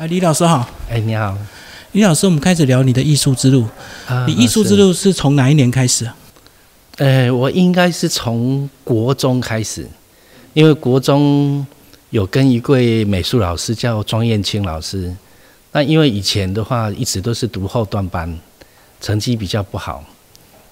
[0.00, 0.66] 哎，李老师好。
[0.88, 1.36] 哎，你好，
[1.92, 3.66] 李老师，我们开始聊你的艺术之路。
[4.08, 6.16] 啊你艺术之路是从哪一年开始啊？
[6.96, 9.86] 呃，我应该是从国中开始，
[10.54, 11.66] 因为国中
[12.08, 15.14] 有跟一位美术老师叫庄燕青老师。
[15.72, 18.34] 那因为以前的话一直都是读后段班，
[19.02, 20.02] 成绩比较不好。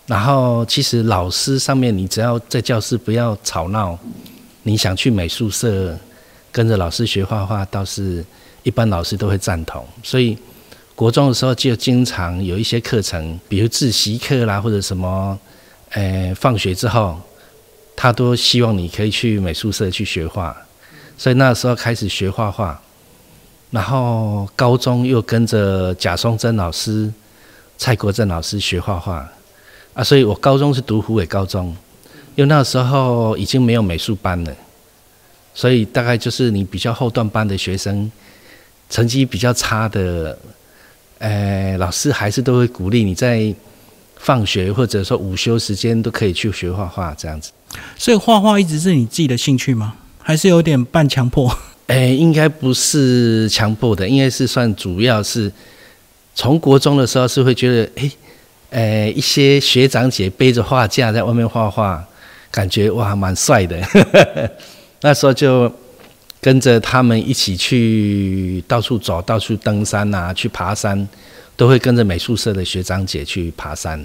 [0.06, 3.98] 然后其实老师上面，你只要在教室不要吵闹，
[4.62, 5.94] 你想去美术社
[6.50, 8.24] 跟着老师学画画，倒是
[8.68, 9.86] 一般老师都会赞同。
[10.02, 10.36] 所以
[10.94, 15.38] 国中的时候就经常有一些课程，比如自习课啦，或者什么。
[15.92, 17.18] 呃，放学之后，
[17.96, 20.54] 他都希望你可以去美术社去学画，
[21.16, 22.78] 所以那时候开始学画画。
[23.70, 27.10] 然后高中又跟着贾松珍老师、
[27.78, 29.26] 蔡国正老师学画画
[29.94, 31.74] 啊，所以我高中是读湖北高中，
[32.34, 34.54] 因为那时候已经没有美术班了，
[35.54, 38.12] 所以大概就是你比较后段班的学生，
[38.90, 40.38] 成绩比较差的，
[41.18, 43.54] 呃，老师还是都会鼓励你在。
[44.20, 47.52] 放学或者说午休时间都可以去学画画，这样子。
[47.96, 49.94] 所以画画一直是你自己的兴趣吗？
[50.20, 51.48] 还是有点半强迫？
[51.86, 55.50] 哎， 应该不是强迫的，应该是算主要是
[56.34, 58.10] 从国中的时候是会觉得，哎，
[58.70, 62.04] 呃，一些学长姐背着画架在外面画画，
[62.50, 63.80] 感觉哇蛮帅的。
[65.00, 65.72] 那时候就
[66.40, 71.08] 跟着他们一起去到处走，到处登山啊，去爬山。
[71.58, 74.00] 都会跟着美术社的学长姐去爬山，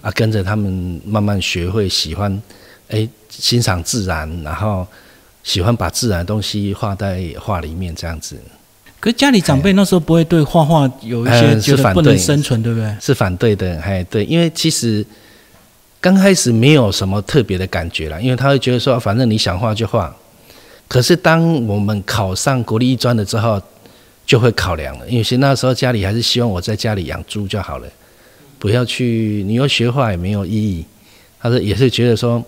[0.00, 2.40] 啊，跟着他们慢慢学会喜欢，
[2.90, 4.86] 哎，欣赏自然，然后
[5.42, 8.38] 喜欢把自然的东西画在画里面这样子。
[9.00, 12.94] 可是家里长辈那时候不会对画画有一些觉得不能生存，对不对？
[13.00, 15.04] 是反对的，哎，对，因为其实
[16.00, 20.14] 刚开始没有什么特别的感觉啦，因为他会觉得说，反正你想画就画。
[20.88, 23.60] 可是当我们考上国立艺专了之后，
[24.24, 27.88] 就会考量了，因为那时候家里还是希望我在家里养猪就好了，
[28.58, 30.84] 不要去，你又学画也没有意义。
[31.40, 32.42] 他说也是觉得说，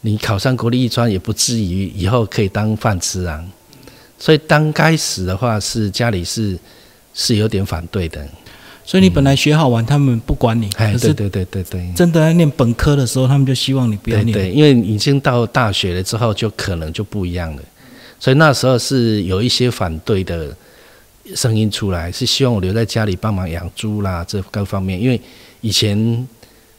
[0.00, 3.44] 你考上国立艺专也不至于以后可以当饭吃啊。
[4.18, 6.58] 所以刚开始的话是家里是
[7.14, 8.26] 是有点反对的。
[8.86, 10.70] 所以你本来学好玩，他们不管你。
[10.76, 11.92] 哎，对对对对对。
[11.94, 14.32] 真的在念本科的时候，他们就希望你不要念。
[14.32, 17.62] 对，因为已经到大学了之后，就可能就不一样了。
[18.18, 20.56] 所以那时候是有一些反对的。
[21.34, 25.02] 声音出来是希望我留在家里帮忙养猪啦，这各方面。
[25.02, 25.20] 因为
[25.60, 26.24] 以前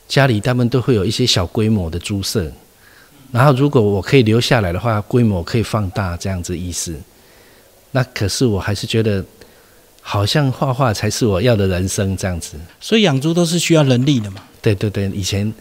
[0.08, 2.50] 家里他们都会有一些小规模的猪舍，
[3.30, 6.96] 然后如果我可以留下来的话，规模可以放大这样子意思。
[7.92, 9.22] 那可是我还是觉得，
[10.10, 12.56] 好像画画才是我要的人生这样子。
[12.80, 14.42] 所以养猪都是需要人力的嘛？
[14.62, 15.54] 对对对，以前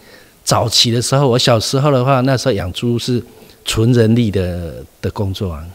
[0.45, 3.21] 早期的时候，我小时候的话，那时候养猪是
[3.65, 5.67] 纯人力的的工作啊。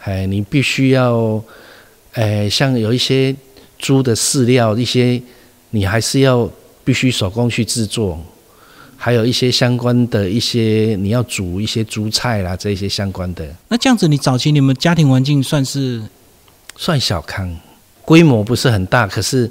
[0.00, 1.42] 哎，你必须要。
[2.12, 3.34] 哎，像有一些
[3.78, 5.22] 猪的饲料，一些
[5.70, 6.50] 你还是要
[6.84, 8.18] 必须手工去制作，
[8.96, 13.48] 还有一些相关的一些你要煮一些猪菜啦，这些相关的。
[13.68, 16.02] 那这样子，你早期你们家庭环境算是
[16.76, 17.56] 算小康，
[18.10, 19.48] 规模不是很大，可是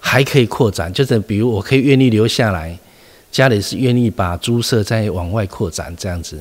[0.00, 0.92] 还可以扩展。
[0.92, 2.76] 就是比如我可以愿意留下来，
[3.30, 6.36] 家里是愿意把猪舍再往外扩展这样子。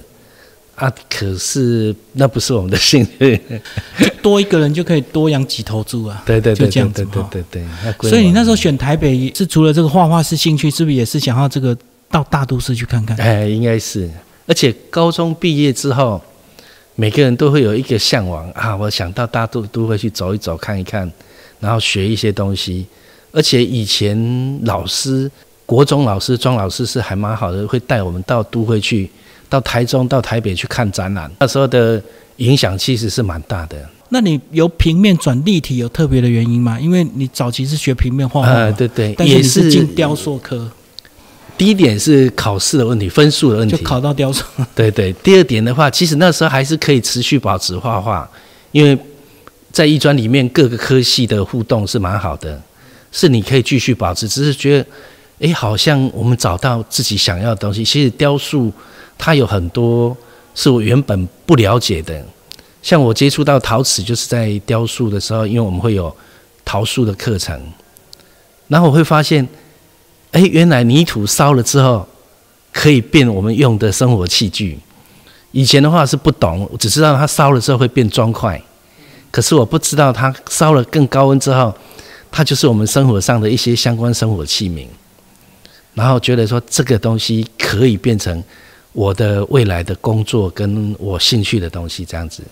[0.74, 3.40] 啊，可是那不是我们的兴趣，
[4.24, 6.24] 多一个人就可以多养几头猪啊。
[6.26, 8.10] 对对对，就这样子对对对对。
[8.10, 11.78] 所以你那时候选台北，是除了这个画画是兴趣，是不是也是想要这个
[12.10, 13.16] 到大都市去看看？
[13.18, 14.10] 哎，应该是。
[14.48, 16.20] 而且高中毕业之后，
[16.96, 21.12] 每个人都会有一个向往啊，我想到大都都会去走一走、看一看，
[21.62, 22.86] 然后学一些东西。
[23.32, 25.32] 而且以前老师，
[25.66, 29.10] 国中老师庄老师是还蛮好的，会带我们到都会去。
[29.50, 32.02] 到台中、到台北去看展览，那时候的
[32.38, 33.78] 影响其实是蛮大的。
[34.08, 36.80] 那你由平面转立体有特别的原因吗？
[36.80, 40.72] 因为你早期是学平面画画，对对，也是进雕塑科。
[41.58, 44.46] 第一点是考试的问题，分数的问题，就考到雕塑。
[44.74, 48.26] 对对，第二点的话，其实那时候还是可以持续保持画画，
[48.72, 48.98] 因为
[49.72, 52.62] 在艺专里面各个科系的互动是蛮好的，
[53.12, 54.28] 是你可以继续保持。
[54.28, 57.84] 只是觉得，哎，好像我们找到自己想要的东西。
[57.84, 58.72] 其实雕塑。
[59.24, 60.18] 它有很多
[60.56, 62.26] 是我原本不了解的，
[62.82, 66.12] 像我接触到陶瓷，就是在雕塑的时候，因为我们会有
[66.66, 67.62] 陶塑的课程，
[68.68, 69.48] 然后我会发现，
[70.32, 72.08] 哎，原来泥土烧了之后
[72.74, 74.80] 可以变我们用的生活器具。
[75.52, 78.60] 以前的话是不懂，只知道它烧了之后会变砖块，
[79.32, 81.74] 可是我不知道它烧了更高温之后，
[82.32, 84.86] 它就是我们生活上的一些相关生活器皿。
[85.94, 88.44] 然后觉得说这个东西可以变成。
[88.94, 92.44] 我的未来的工作跟我兴趣的东西这样子，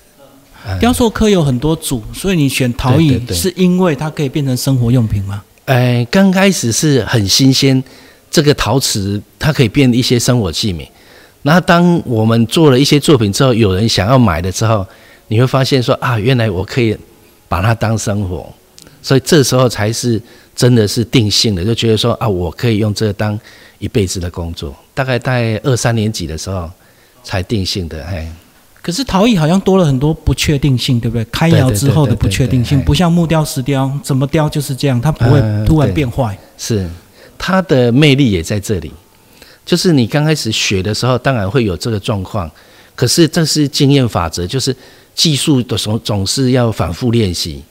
[0.80, 5.44] 雕塑科有很多组，所以你选陶艺是因为它可以变成生活用品吗？
[5.66, 7.84] 哎，刚开始是很新鲜，
[8.32, 10.88] 这个陶瓷它可以变一些生活器皿。
[11.44, 14.88] 然后当我们做了一些作品之后，有人想要买的时候，
[15.30, 16.98] 你会发现说啊，原来我可以
[17.48, 18.52] 把它当生活，
[19.02, 20.22] 所以这时候才是
[20.54, 23.40] 真的是定性的，就觉得说啊，我可以用这个当
[23.78, 24.76] 一辈子的工作。
[24.94, 26.70] 大概在二三年级的时候
[27.24, 28.30] 才定性的，哎。
[28.82, 31.24] 可是陶艺好像多了很多不确定性，对不对？
[31.26, 36.36] 开窑之后的不确定性，不像木雕、石雕，怎么雕就是这样，它不会突然变坏。
[36.58, 36.90] 是，
[37.38, 38.92] 它的魅力也在这里。
[39.66, 42.50] 就是你刚开始学的时候，当然会有这个状况，
[42.96, 44.76] 可是这是经验法则，就是
[45.20, 47.62] 技术的总总是要反复练习。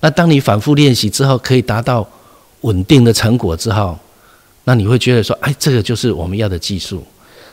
[0.00, 2.08] 那当你反复练习之后，可以达到
[2.62, 3.98] 稳定的成果之后，
[4.64, 7.04] 那你会觉得说，哎，这个就是我们要的技术。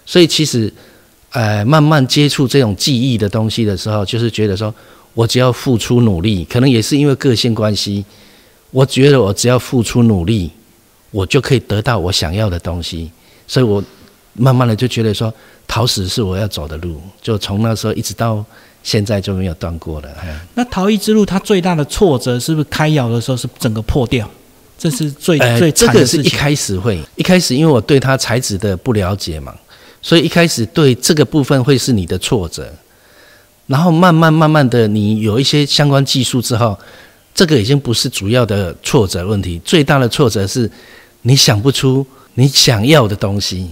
[0.06, 0.72] 所以其实。
[1.34, 4.68] 呃，慢慢接触这种记忆的东西的时候，就是觉得说，
[5.14, 8.04] 我只要付出努力，可能也是因为个性关系，
[8.72, 10.52] 我觉得我只要付出努力，
[11.10, 13.10] 我就可以得到我想要的东西，
[13.48, 13.82] 所以我
[14.34, 15.34] 慢慢的就觉得说，
[15.66, 18.44] 陶瓷是我要走的路，就从那时候一直到
[18.84, 20.10] 现在就没有断过了。
[20.56, 24.30] 那逃逸之路它最大的挫折是不是开窑的时候是整个破掉？
[24.78, 29.54] 这是最最这个是一开始会，一开始因为我对它材质的不了解嘛。
[30.02, 32.68] 所以一开始对这个部分会是你的挫折，
[33.68, 36.76] 然后慢慢慢慢的你有一些相关技术之后，
[37.36, 40.68] 这个已经不是主要的挫折问题，最大的挫折是
[41.22, 42.04] 你想不出
[42.34, 43.70] 你想要的东西，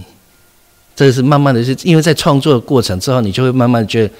[0.94, 4.14] 这是慢慢的，是因为在创作的过程之后，你就会慢慢觉得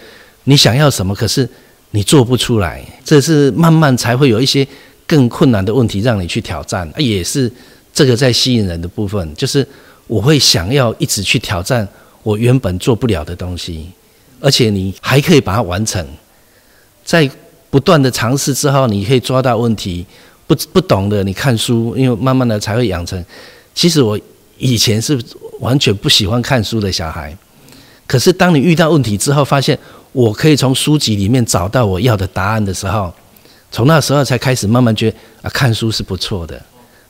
[0.44, 1.48] 你想要什么，可是
[1.90, 4.66] 你做不出来，这是慢慢才会有一些
[5.06, 7.50] 更困难的问题让你去挑战，也是
[7.92, 9.66] 这个在吸引人的部分，就是
[10.06, 11.86] 我会想要一直去挑战。
[12.22, 13.88] 我原本做不了的东西，
[14.40, 16.06] 而且你还可以把它完成，
[17.04, 17.28] 在
[17.70, 20.04] 不断的尝试之后，你可以抓到问题。
[20.46, 23.24] 不不懂的，你看书，因为慢慢的才会养成。
[23.72, 24.18] 其实我
[24.58, 25.16] 以前是
[25.60, 27.32] 完全不喜欢看书的小孩，
[28.04, 29.78] 可是当你遇到问题之后，发现
[30.12, 33.12] 我可以从书籍里面找到我要的答案的时候，
[33.70, 36.60] 从那时候才开始慢慢觉得啊，看书是不错的。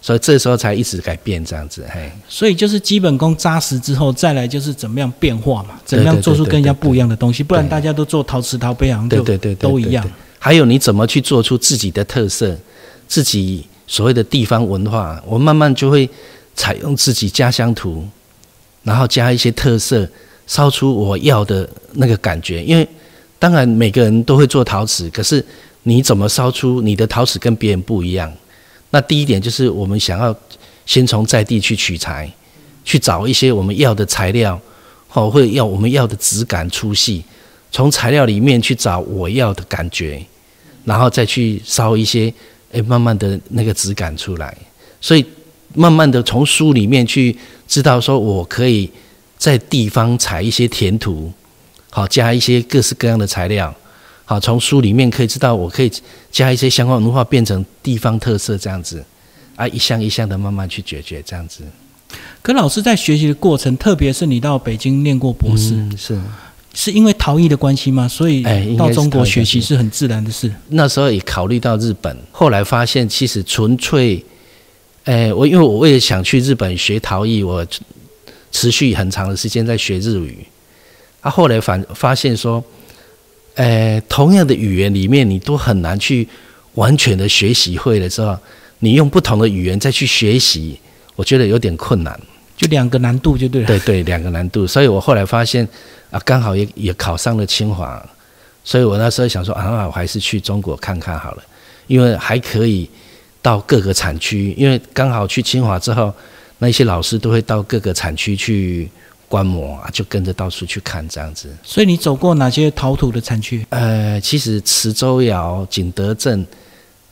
[0.02, 2.10] 所以这时候才一直改变这样子，嘿。
[2.26, 9.22] 所以就是基本功扎实之后，再来就是怎么样变化嘛，怎么样做出跟人家不一样的东西，不然大家都做陶瓷陶杯，好像就
[9.56, 10.02] 都一样。
[10.38, 12.56] 还有你怎么去做出自己的特色，
[13.06, 16.08] 自己所谓的地方文化，我慢慢就会
[16.54, 18.08] 采用自己家乡图，
[18.82, 20.08] 然后加一些特色，
[20.50, 22.60] 烧出我要的那个感觉。
[22.64, 22.86] 因为
[23.38, 25.44] 当然每个人都会做陶瓷，可是
[25.84, 28.32] 你怎么烧出你的陶瓷跟别人不一样？
[28.90, 30.34] 那第一点就是我们想要
[30.86, 32.28] 先从在地去取材，
[32.84, 34.60] 去找一些我们要的材料，
[35.06, 37.22] 或会要我们要的质感粗细，
[37.70, 40.20] 从材料里面去找我要的感觉，
[40.84, 42.34] 然后再去烧一些，
[42.72, 44.56] 诶，慢慢的那个质感出来。
[45.00, 45.24] 所以
[45.74, 47.36] 慢慢的从书里面去
[47.68, 48.90] 知道说，我可以
[49.40, 51.32] 在地方采一些填土，
[51.88, 53.74] 好加一些各式各样的材料。
[54.26, 55.90] 好，从书里面可以知道，我可以
[56.30, 59.02] 加一些相关文化，变成地方特色这样子，
[59.56, 61.64] 啊，一项一项的慢慢去解决这样子。
[62.42, 66.20] 可老师在学习的过程，特别是你到北京念过博士，是
[66.74, 68.06] 是因为陶艺的关系吗？
[68.06, 68.42] 所以
[68.76, 70.52] 到中国学习是很自然的事。
[70.68, 74.22] 那时候也考虑到日本，后来发现其实纯粹，
[75.04, 77.66] 哎，我因为我为了想去日本学陶艺，我
[78.50, 80.44] 持续很长的时间在学日语，
[81.20, 82.62] 啊，后来反发现说。
[83.56, 86.26] 呃，同样的语言里面，你都很难去
[86.76, 88.34] 完全的学习会的时候，
[88.78, 90.78] 你用不同的语言再去学习，
[91.16, 92.18] 我觉得有点困难。
[92.56, 93.66] 就两个难度就对了。
[93.66, 94.66] 对对，两个难度。
[94.66, 95.68] 所以我后来发现
[96.10, 98.02] 啊，刚好也也考上了清华，
[98.64, 101.42] 所以我那时候想说啊，我还是去中国看看好了，
[101.86, 102.88] 因为还可以
[103.42, 106.14] 到各个产区，因为刚好去清华之后，
[106.60, 108.88] 那些老师都会到各个产区去。
[109.30, 111.48] 观摩啊，就跟着到处去看这样子。
[111.62, 113.64] 所以你走过哪些陶土的产区？
[113.68, 116.44] 呃，其实磁州窑、景德镇、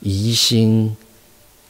[0.01, 0.93] 宜兴，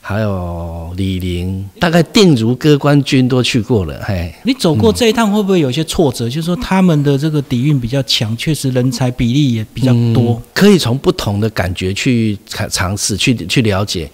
[0.02, 4.02] 还有李陵，大概定如歌官军都去过了。
[4.04, 6.28] 嘿，你走过这一趟会不会有些挫折？
[6.28, 10.42] 就是说他们的这个底蕴比较强，确实人才比例也比较多。
[10.52, 14.10] 可以从不同的感觉去尝尝试，去去了解。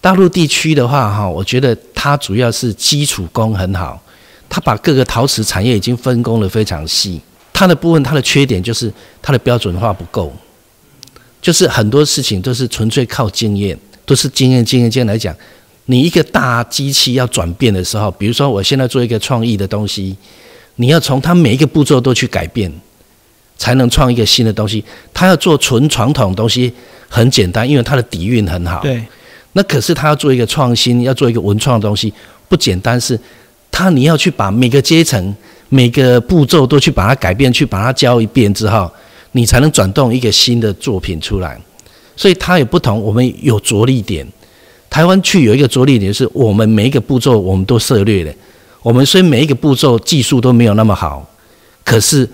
[0.00, 1.74] 大陆地区的话，哈，我觉得
[2.06, 4.00] 它主要是基础功很好。
[4.48, 7.20] 它把各个陶瓷产业已经分工的非常细，
[7.52, 10.32] 它的部分它的缺点就是它的标准化不够，
[11.42, 15.34] 就是很多事情都是纯粹靠经验，都是经验经验经验来讲。
[15.86, 20.16] 你一个大机器要转变的时候，比如说我现在做一个创意的东西，
[20.76, 22.72] 你要从它每一个步骤都去改变，
[23.58, 24.84] 才能创一个新的东西。
[25.12, 26.72] 它要做纯传统东西
[27.08, 28.80] 很简单，因为它的底蕴很好。
[28.82, 29.04] 对。
[29.56, 32.12] 那可是他要做一个创新，要做一个文创的东西，
[32.46, 33.00] 不简单。
[33.00, 33.18] 是
[33.72, 35.34] 他你要去把每个阶层、
[35.70, 38.90] 每个步骤都去把它改变，去把它教一遍之后，
[39.32, 41.58] 你才能转动一个新的作品出来。
[42.14, 44.26] 所以它有不同，我们有着力点。
[44.90, 48.34] 台湾去有一个着力点，是我们每一个步骤我们都涉略的。
[48.82, 51.26] 我们虽每一个步骤技术都没有那么好，
[51.82, 52.28] 可是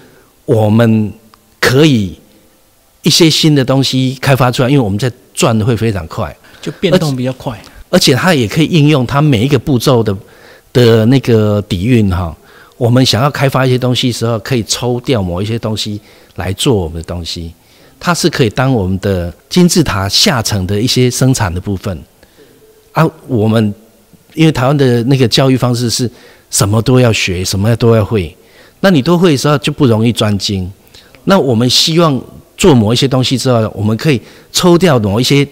[0.44, 1.12] 我们
[1.60, 2.18] 可以
[3.02, 10.16] 一些新的东西开发出来，因为我们在转的会非常快，就变动比较快，而且它也可以应用它每一个步骤的
[10.72, 12.34] 的那个底蕴哈。
[12.78, 16.00] 我们想要开发一些东西的时候，可以抽掉某一些东西
[16.36, 17.52] 来做我们的东西，
[18.00, 21.96] 它是可以当我们的金字塔下层的一些生产的部分。
[22.92, 23.74] 啊，我们
[24.34, 26.10] 因为台湾的那个教育方式是
[26.50, 28.34] 什么都要学，什么都要会，
[28.80, 30.70] 那你都会的时候就不容易专精。
[31.24, 32.20] 那我们希望
[32.56, 35.46] 做某一些东西之后，我们可以抽掉某一些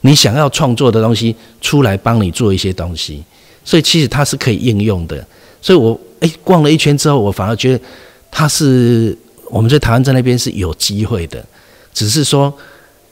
[0.00, 3.22] 你想要创作的东西出来帮你做一些东西，
[3.64, 5.26] 所以其实它是可以应用的。
[5.60, 7.84] 所以我诶逛了一圈之后，我反而觉得
[8.30, 9.16] 它是
[9.50, 11.44] 我们在台湾在那边是有机会的，
[11.92, 12.52] 只是说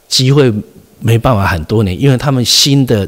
[0.07, 0.51] 机会
[0.99, 3.07] 没办法很多年，因为他们新的。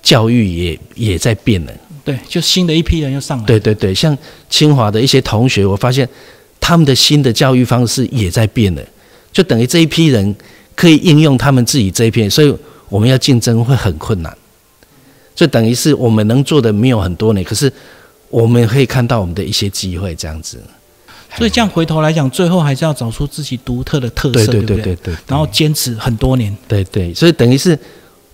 [0.00, 1.72] 教育也也在变了，
[2.04, 3.44] 对，就新的一批人又上来。
[3.44, 4.16] 对对对，像
[4.48, 6.08] 清华的一些同学，我发现
[6.60, 8.82] 他们的新的教育方式也在变了，
[9.32, 10.34] 就等于这一批人
[10.74, 12.56] 可以应用他们自己这一片，所以
[12.88, 14.36] 我们要竞争会很困难。
[15.34, 17.72] 就等于是我们能做的没有很多呢，可是
[18.28, 20.60] 我们可以看到我们的一些机会这样子。
[21.36, 26.56] 所以这样回头来讲，最后还是要找出自己独特的特色，对对对对，然后坚持很多年。
[26.66, 27.78] 对对，所以等于是。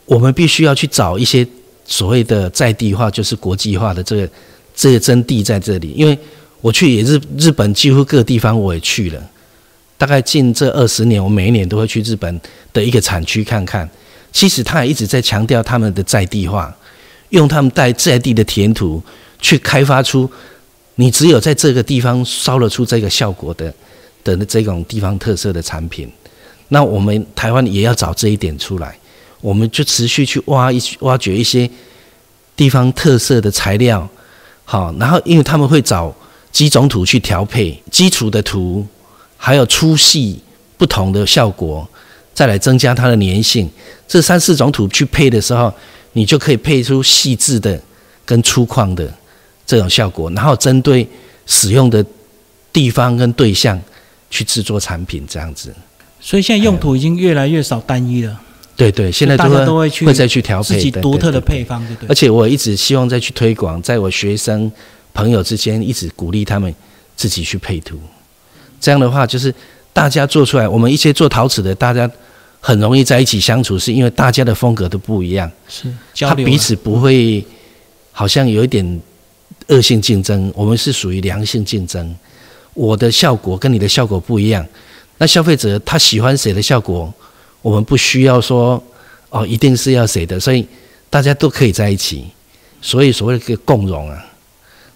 [0.07, 1.47] 我们必须要去找一些
[1.87, 4.29] 所谓的在地化，就是国际化的这个
[4.77, 5.95] 这个真谛在这里。
[5.97, 6.19] 因为
[6.61, 9.31] 我去也日日本几乎各个地方我也去了，
[9.97, 12.39] 大概近这二十年，我每一年都会去日本
[12.75, 13.89] 的一个产区看看。
[14.35, 16.77] 其实他也一直在强调他们的在地化，
[17.31, 19.03] 用他们带在地的填土
[19.41, 20.31] 去开发出
[20.97, 23.73] 你只有在这个地方烧了出这个效果的
[24.23, 26.11] 的这种地方特色的产品。
[26.69, 28.95] 那我们台湾也要找这一点出来。
[29.41, 31.71] 我们就持续去挖一挖掘一些
[32.57, 34.09] 地方特色的材料，
[34.65, 36.15] 好，然后因为他们会找
[36.51, 38.87] 几种土去调配基础的土，
[39.37, 40.41] 还有粗细
[40.79, 41.87] 不同的效果，
[42.35, 43.71] 再来增加它的粘性。
[44.07, 45.73] 这三四种土去配的时候，
[46.13, 47.81] 你就可以配出细致的
[48.27, 49.11] 跟粗犷的
[49.65, 51.09] 这种效果，然后针对
[51.47, 52.05] 使用的
[52.73, 53.81] 地方跟对象
[54.29, 55.73] 去制作产品，这样子。
[56.21, 58.41] 所以现在用土已经越来越少单一了。
[58.77, 62.09] 对对，现在大家都会去会再去调配自己独特的配方，对对。
[62.09, 64.71] 而且我一直希望再去推广，在我学生
[65.13, 66.75] 朋友之间，一直鼓励他们
[67.15, 68.01] 自己去配图。
[68.81, 69.55] 这样的话，就是
[69.95, 72.11] 大家做出来，我们一些做陶瓷的，大家
[72.61, 77.43] 很容易在一起相处，是因为大家的风格都不一样，是他彼此不会
[78.13, 79.01] 好像有一点
[79.69, 80.53] 恶性竞争。
[80.55, 82.15] 我们是属于良性竞争，
[82.75, 84.67] 我的效果跟你的效果不一样，
[85.17, 87.11] 那消费者他喜欢谁的效果？
[87.63, 88.83] 我们不需要说
[89.31, 90.67] 哦，一定是要谁的，所以
[91.09, 92.27] 大家都可以在一起。
[92.83, 94.23] 所以所谓的共荣啊，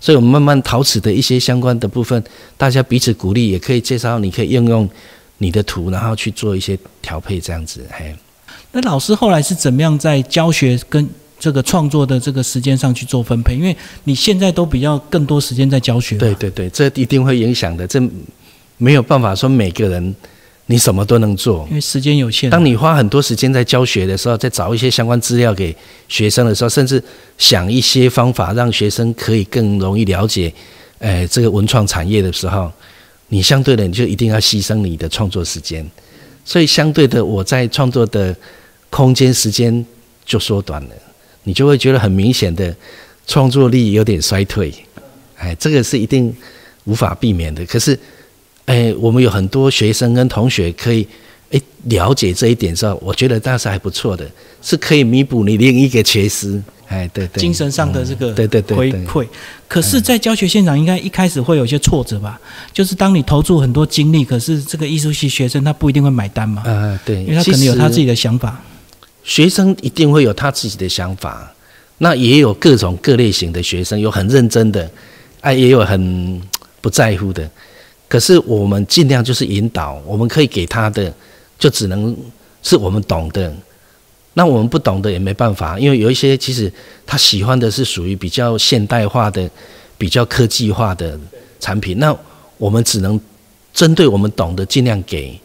[0.01, 2.23] 所以我们慢慢陶瓷的一些相关的部分，
[2.57, 4.89] 大家彼此鼓励，也可以介绍，你可以应用
[5.39, 7.87] 你的图，然后去做一些调配，这样子。
[7.91, 8.15] 嘿，
[8.73, 13.57] 那老师后来是怎么样在教学跟这个创作的这个时间上去做分配？
[13.57, 16.17] 因为你现在都比较更多时间在教学。
[16.17, 18.01] 对对对，这一定会影响的，这
[18.77, 20.15] 没有办法说每个人。
[20.71, 22.51] 你什么都能做，因为时间有限。
[22.51, 25.75] 当你花很多时间在教学的时候，在找一些相关资料给
[26.09, 27.03] 学生的时候，甚至
[27.39, 30.53] 想一些方法让学生可以更容易了解，
[30.99, 32.71] 诶，这个文创产业的时候，
[33.29, 35.91] 你相对的你就一定要牺牲你的创作时间。
[36.45, 38.37] 所以相对的，我在创作的
[38.91, 39.85] 空间时间
[40.27, 40.91] 就缩短了，
[41.45, 42.77] 你就会觉得很明显的
[43.27, 44.71] 创作力有点衰退。
[45.37, 46.31] 哎，这个是一定
[46.85, 47.65] 无法避免的。
[47.65, 47.99] 可是。
[48.69, 51.09] 哎，我们有很多学生跟同学可以
[51.51, 56.63] 哎了解这一点之后，我觉得那是还不错的，是可以弥补你另一个缺失。
[56.87, 59.27] 哎，对对，精神上的这个对对对回馈。
[59.67, 62.39] 可是，在教学现场，应该一开始会有一些挫折吧？
[62.73, 66.63] 就是当你投注很多精力，可是这个艺术系学生他不一定会买单嘛？
[66.67, 68.63] 啊，对，因为他可能有他自己的想法。
[69.25, 71.53] 学生一定会有他自己的想法，
[71.99, 74.91] 那也有各种各类型的学生，有很认真的，
[75.43, 76.41] 哎，也有很
[76.81, 77.51] 不在乎的。
[78.09, 81.13] 可是我们尽量就是引导，我们可以给他的，
[81.59, 82.17] 就只能
[82.63, 83.55] 是我们懂的。
[84.35, 86.73] 那我们不懂的也没办法，因为有一些其实
[87.05, 89.51] 他喜欢的是属于比较现代化的、
[89.99, 91.19] 比较科技化的
[91.61, 91.99] 产品。
[91.99, 92.17] 那
[92.57, 93.21] 我们只能
[93.75, 95.39] 针对我们懂的尽量给。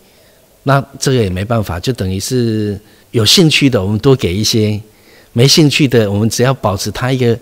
[0.63, 2.79] 那这个也没办法，就等于是
[3.11, 4.79] 有兴趣的我们多给一些，
[5.33, 7.37] 没兴趣的我们只要保持他一个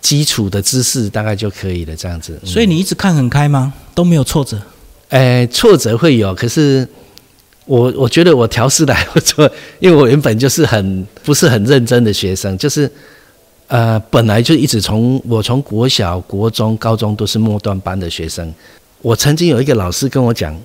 [0.00, 1.96] 基础的知识，大概就可以了。
[1.96, 2.40] 这样子。
[2.44, 3.72] 所以你一直看很开吗？
[3.94, 4.60] 都没有挫折？
[5.08, 6.86] 哎，挫折会有，可是
[7.64, 12.90] 我我觉得我调试的还不错，因为我原本就是很不是很认真的学生，就是
[13.68, 18.54] 呃本来就一直从我从国小、国中、高中都是末段班的学生。
[19.02, 20.56] 我曾经有一个老师跟我讲。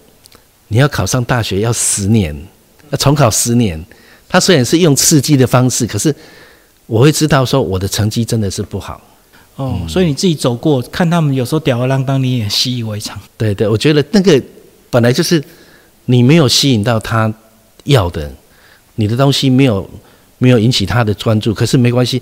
[0.74, 2.34] 你要考上大学要十年，
[2.92, 3.78] 要重考十年。
[4.30, 6.16] 他虽然是用刺激的方式，可是
[6.86, 9.02] 我会知道说我的成绩真的是不好。
[9.56, 13.20] 哦，所以你自己走过，看他们有时候吊儿郎当，你也习以为常。
[13.38, 14.42] 对对，我觉得那个
[14.90, 15.44] 本来就是
[16.06, 17.32] 你没有吸引到他
[17.84, 18.32] 要的，
[18.96, 19.90] 你的东西没有
[20.38, 21.54] 没有引起他的专注。
[21.54, 22.22] 可是没关系，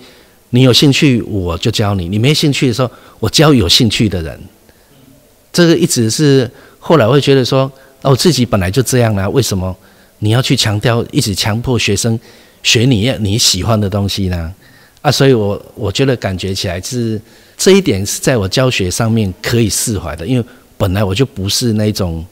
[0.50, 4.40] 你有兴趣我就教你，你没兴趣的时候我教有兴趣的人。
[5.52, 7.72] 这个一直是后来会觉得说。
[8.02, 9.76] 哦，自己本来就这样啦，为什么
[10.20, 12.18] 你要去强调，一直强迫学生
[12.64, 14.54] 学你要你喜欢的东西呢？
[15.01, 17.20] 啊，所以我我觉得感觉起来是
[17.58, 20.46] 这一点是在我教学上面可以释怀的，因为
[20.77, 22.25] 本来我就不是那种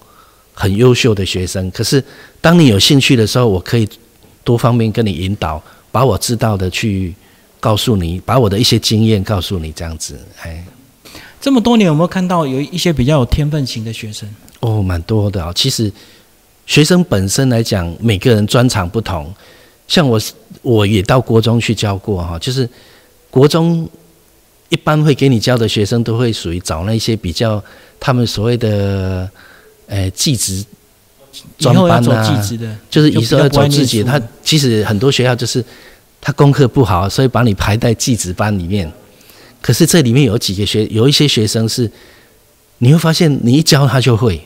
[0.53, 2.03] 很优秀的学生，可是
[2.41, 3.87] 当你有兴趣的时候，我可以
[4.43, 7.13] 多方面跟你引导，把我知道的去
[7.59, 10.65] 告诉你，把我的一些经验告诉你，这样子，哎，
[11.39, 14.27] 这么多年有没有看到有一些比较有天分型的学生？
[14.59, 15.53] 哦，蛮多的啊。
[15.55, 15.91] 其实
[16.65, 19.33] 学生本身来讲，每个人专长不同。
[19.87, 20.19] 像我，
[20.61, 22.37] 我也到国中去教过哈。
[22.39, 22.69] 就是
[23.29, 23.89] 国中
[24.69, 27.63] 一般会给你教的学生，都会属于找那些比较
[27.99, 29.29] 他们所谓的
[29.87, 30.63] 呃技职
[31.57, 32.47] 专班啊，
[32.89, 34.03] 就是以后要走自己。
[34.03, 35.63] 他其实很多学校就是
[36.19, 38.91] 他功课不好，所以把你排在技职班里面。
[39.61, 41.89] 可是这里面有几个学，有一些学生是。
[42.79, 44.39] 你会发现，你一教他就会，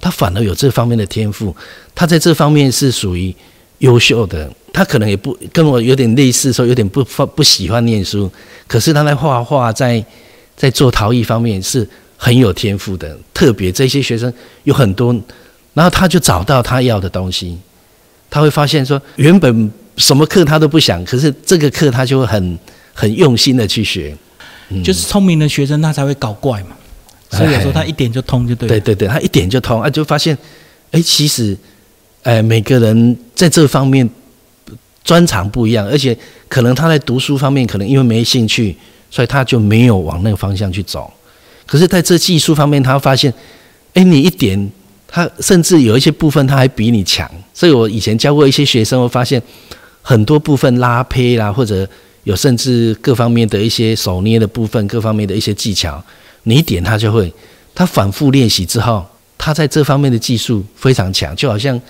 [0.00, 1.54] 他反而有这方面的天赋，
[1.94, 3.32] 他在这方面是属于
[3.78, 4.50] 优秀的。
[4.72, 8.30] 他可能也不跟我有点类似，说有点不不喜欢念书，
[8.66, 10.04] 可是他在画画，在
[10.56, 13.16] 在做陶艺方面是很有天赋的。
[13.32, 14.32] 特别这些学生
[14.64, 15.14] 有很多，
[15.74, 17.56] 然后他就找到他要的东西，
[18.28, 22.58] 他会发现说，原本什么课他都不想，可是这个课他就会很
[22.92, 24.16] 很用心的去学。
[24.82, 26.70] 就是聪明的学生，他才会搞怪嘛。
[27.30, 28.68] 所以有时候他一点就通就对。
[28.68, 30.36] 对对对，他一点就通啊，就发现，
[30.90, 31.56] 哎，其实，
[32.24, 34.08] 哎，每个人在这方面
[35.04, 36.16] 专长不一样，而且
[36.48, 38.76] 可能他在读书方面可能因为没兴趣，
[39.10, 41.12] 所以他就没有往那个方向去走。
[41.66, 43.32] 可是在这技术方面，他发现，
[43.92, 44.70] 哎，你一点，
[45.06, 47.30] 他甚至有一些部分他还比你强。
[47.52, 49.40] 所以我以前教过一些学生，我发现
[50.02, 51.88] 很多部分拉胚啦，或者
[52.24, 56.02] 有甚至各方面的一些手捏的部分，各方面的一些技巧。
[56.44, 57.32] 你一点他就会，
[57.74, 59.04] 他反复练习之后，
[59.36, 61.80] 他在这方面的技术非常强，就好像，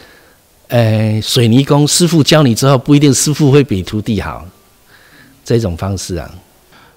[0.68, 4.46] 呃，水泥工师傅教你之后，不一定师傅会比徒弟好，
[5.44, 6.31] 这种方式啊。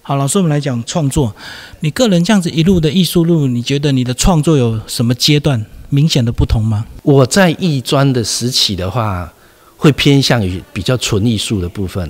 [0.01, 1.35] 好，老师，我们来讲创作。
[1.81, 6.85] 你个人这样子一路的艺术路，你觉得你的创作有什么阶段明显的不同吗？
[7.03, 9.31] 我在艺专的时期的话，
[9.75, 12.09] 会偏向于比较纯艺术的部分，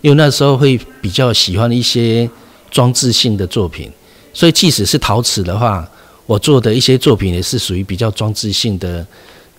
[0.00, 2.28] 因为那时候会比较喜欢一些
[2.72, 3.88] 装置性的作品。
[4.34, 5.88] 所以，即使是陶瓷的话，
[6.26, 9.06] 我做的一些作品也是属于比较装置性的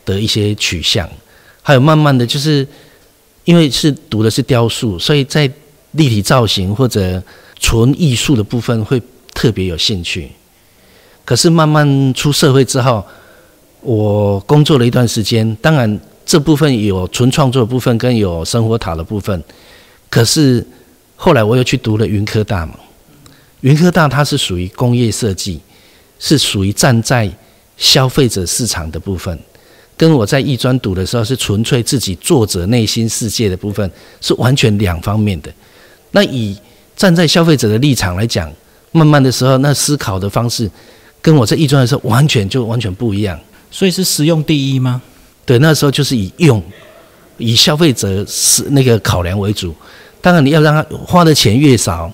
[0.04, 1.10] 的一些取向。
[1.62, 2.68] 还有慢慢的就是，
[3.44, 5.50] 因为是读的是雕塑，所以在
[5.92, 7.22] 立体造型或者
[7.60, 9.02] 纯艺术的部分会
[9.34, 10.32] 特别有兴趣。
[11.26, 13.06] 可是慢慢出社会之后，
[13.82, 19.44] 我工作了一段时间，当然这部分有纯创作的部分跟有生活塔的部分。
[20.10, 20.66] 可是
[21.16, 22.74] 后来我又去读了云科大嘛。
[23.62, 25.60] 云科大它是属于工业设计，
[26.18, 27.30] 是属于站在
[27.78, 29.38] 消费者市场的部分，
[30.00, 35.52] 跟我在艺专读的时候是纯粹自己作者内心世界的部分是完全两方面的。
[36.12, 36.58] 那以
[36.96, 38.50] 站在消费者的立场来讲，
[38.94, 40.72] 慢慢的时候那思考的方式，
[41.22, 43.38] 跟我在艺专的时候完全就完全不一样。
[43.70, 45.02] 所以是实用第一吗？
[45.46, 46.64] 对，那时候就是以用，
[47.38, 49.76] 以消费者是那个考量为主。
[50.22, 52.10] 当然你要让他花的钱越少。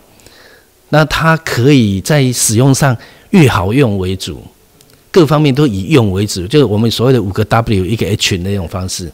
[0.90, 2.96] 那他可以在使用上
[3.32, 4.42] 越好用为主，
[5.16, 9.10] 各方面都以用为主，就是我们所谓的五个 W 一个 H 那种方式。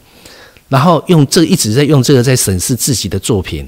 [0.68, 3.68] 然后用这一直在用这个在审视自己的作品，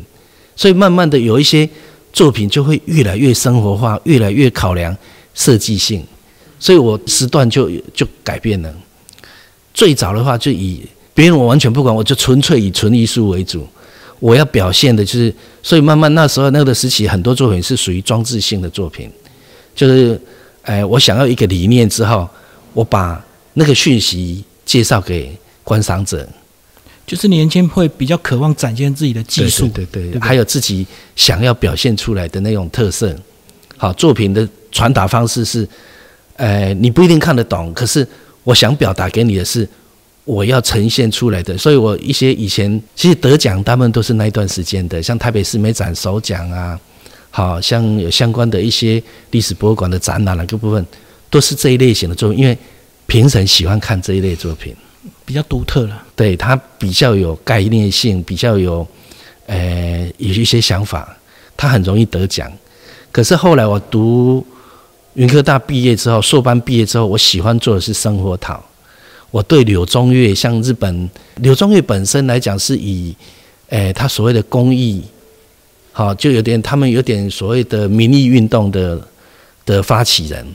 [0.55, 1.69] 所以慢慢的有一些
[2.11, 4.97] 作品就会越来越生活化，越来越考量
[5.35, 6.03] 设计性。
[6.57, 8.73] 所以我时段就就改变了。
[9.71, 10.81] 最早的话就以
[11.13, 13.67] 别人我完全不管，我就纯粹以纯艺术为主。
[14.19, 19.07] 我要表现的就是，所以慢慢那时候那个时期，很多作品是属于装置性的作品，
[19.75, 20.19] 就是，
[20.63, 22.27] 哎，我想要一个理念之后，
[22.73, 23.23] 我把
[23.53, 26.27] 那个讯息介绍给观赏者。
[27.05, 33.13] 就是年轻会比较渴望展现自己的技术，对对对，还有自己想要表现出来的那种特色。
[33.75, 35.67] 好，作品的传达方式是，
[36.37, 38.07] 呃，你不一定看得懂，可是
[38.45, 39.67] 我想表达给你的是
[40.23, 41.57] 我要呈现出来的。
[41.57, 46.79] 所以我一些以前其实得奖，他们都是那一段时间的，像台北市美展首奖啊，
[47.35, 50.85] 好像有相关的一些历史博物馆的展览，哪个部分
[51.31, 52.55] 都是这一类型的作品，因为
[53.07, 54.75] 评审喜欢看这一类作品。
[55.25, 58.87] 比较独特了，对它比较有概念性，比较有，
[59.47, 61.17] 呃，有一些想法，
[61.57, 62.51] 它很容易得奖。
[63.11, 64.45] 可是后来我读
[65.15, 68.63] 云科大毕业之后，硕班毕业之后，我喜欢做的是生活陶。
[69.31, 73.15] 我对柳宗悦，像日本柳宗悦本身来讲，是以，
[73.69, 75.01] 诶，他所谓的公益，
[75.93, 78.99] 好，就有点他们有点所谓的民意运动的
[79.65, 80.45] 的发起人，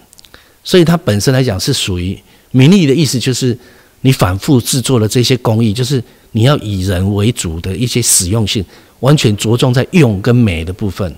[0.62, 2.18] 所以他本身来讲是属于
[2.51, 3.57] 民意的意思，就是。
[4.03, 8.64] 你反复制作的这些工艺，就是你要以人为主的一些实用性，
[9.01, 11.12] 完全着重在用跟美的部分。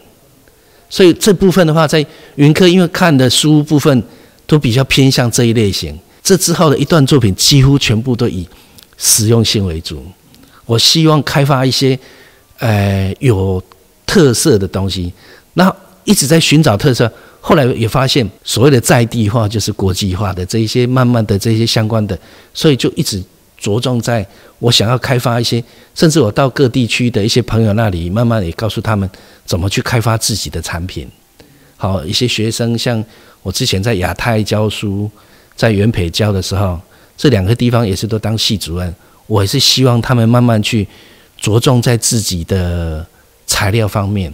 [0.89, 2.05] 所以这部分的话，在
[2.37, 4.03] 云科因为看的书部分
[4.47, 5.95] 都比较偏向这一类型。
[6.23, 8.49] 这之后的一段作品几乎全部都以
[8.97, 10.03] 实用性为主。
[10.65, 11.99] 我希望开发一些
[12.61, 13.63] 呃有
[14.11, 15.13] 特色的东西，
[15.55, 17.09] 那一直在寻找特色。
[17.41, 22.19] 后来也发现，所谓的在地化就是国际化的这一些，慢慢的这些相关的，
[22.53, 23.23] 所以就一直
[23.57, 24.27] 着重在
[24.59, 25.63] 我想要开发一些，
[25.95, 29.09] 甚至我到各地区的一些朋友那里，慢慢也告诉他们
[29.47, 31.09] 怎么去开发自己的产品。
[31.77, 33.03] 好，一些学生像
[33.45, 35.09] 我之前在亚太教书，
[35.55, 36.81] 在元培教的时候，
[37.17, 38.93] 这两个地方也是都当系主任，
[39.29, 40.89] 我也是希望他们慢慢去
[41.39, 43.07] 着重在自己的
[43.51, 44.33] 材料方面。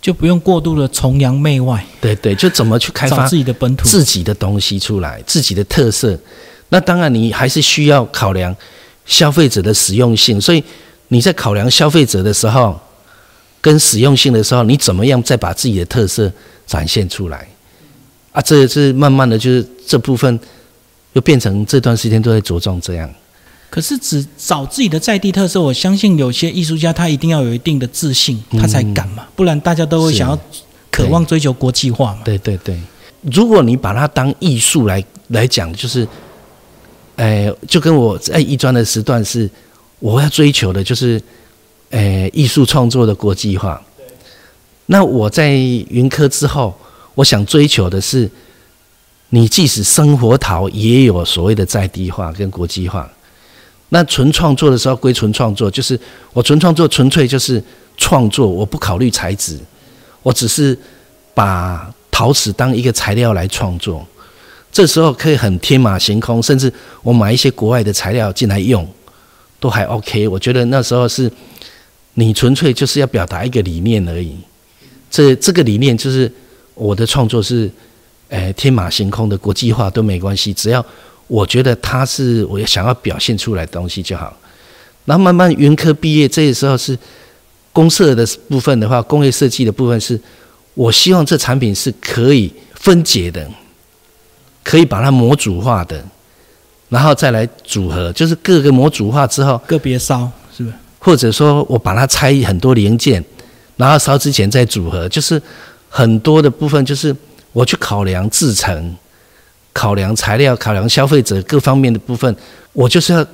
[0.00, 6.14] 就不用过度的崇洋媚外，对对，就怎么去开发自己的本土、自己的东西出来，自己的特色。
[6.68, 8.54] 那当然，你还是需要考量
[9.06, 10.38] 消费者的实用性。
[10.38, 10.62] 所以
[11.08, 12.78] 你在考量消费者的时候，
[13.62, 16.30] 跟实用性的时候，你怎么样再把自己的特色
[16.66, 17.48] 展现出来？
[18.32, 20.38] 啊，这是慢慢的就是这部分
[21.14, 23.10] 又变成这段时间都在着重这样。
[23.74, 30.38] 可是只找自己的在地特色，我相信有些艺术家他一定要有一定的自信，他才敢嘛，不然大家都会想要
[30.92, 32.20] 渴望追求国际化嘛。
[32.24, 32.78] 对对对，
[33.22, 36.06] 如果你把它当艺术来来讲，就是，
[37.16, 39.50] 哎，就跟我在艺专的时段是，
[39.98, 41.20] 我要追求的就是，
[41.90, 43.82] 哎，艺术创作的国际化。
[44.86, 46.72] 那我在云科之后，
[47.16, 48.30] 我想追求的是，
[49.30, 53.10] 你即使生活陶也有所谓的在地化跟国际化。
[53.94, 55.96] 那纯创作的时候归纯创作，就是
[56.32, 57.62] 我纯创作纯粹就是
[57.96, 59.56] 创作，我不考虑材质，
[60.20, 60.76] 我只是
[61.32, 64.04] 把陶瓷当一个材料来创作。
[64.72, 66.72] 这时候可以很天马行空，甚至
[67.04, 68.84] 我买一些国外的材料进来用，
[69.60, 70.26] 都还 OK。
[70.26, 71.30] 我觉得那时候是
[72.14, 74.36] 你纯粹就是要表达一个理念而已。
[75.08, 76.28] 这这个理念就是
[76.74, 77.70] 我的创作是，
[78.30, 80.84] 诶天马行空的国际化都没关系，只要。
[81.26, 84.36] 我觉得他是我想要表现出来的东西就好，
[85.06, 86.96] 然后慢慢云科毕业，这个时候是
[87.72, 90.20] 公社的部分的话，工业设计的部分是，
[90.74, 93.48] 我希望这产品是可以分解的，
[94.62, 96.04] 可以把它模组化的，
[96.88, 100.74] 然后再来组合，就是各个模组化之后，个别烧是不是？
[100.98, 103.24] 或者说我把它拆很多零件，
[103.76, 105.40] 然后烧之前再组合，就是
[105.88, 107.14] 很多的部分，就是
[107.52, 108.94] 我去考量制成。
[109.74, 112.34] 考量材料、考量消费者各方面的部分，
[112.72, 113.26] 我就是要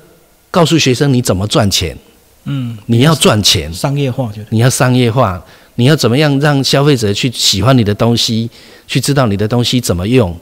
[0.50, 1.96] 告诉学生你怎么赚钱。
[2.44, 5.40] 嗯，你要赚钱，商业化，你要商业化，
[5.74, 8.50] 你要怎么样让消费者去喜欢你的东西，
[8.87, 10.35] 去知道你的东西怎么用，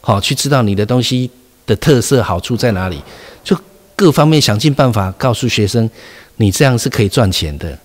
[0.00, 1.28] 好，去知道你的东西
[1.66, 3.02] 的特色好处在哪里，
[3.42, 3.58] 就
[3.96, 5.90] 各方面想尽办法告诉学生，
[6.36, 7.76] 你这样是可以赚钱的，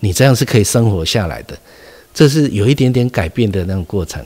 [0.00, 1.58] 你这样是可以生活下来的，
[2.12, 4.22] 这是有一点点改变的那种过程。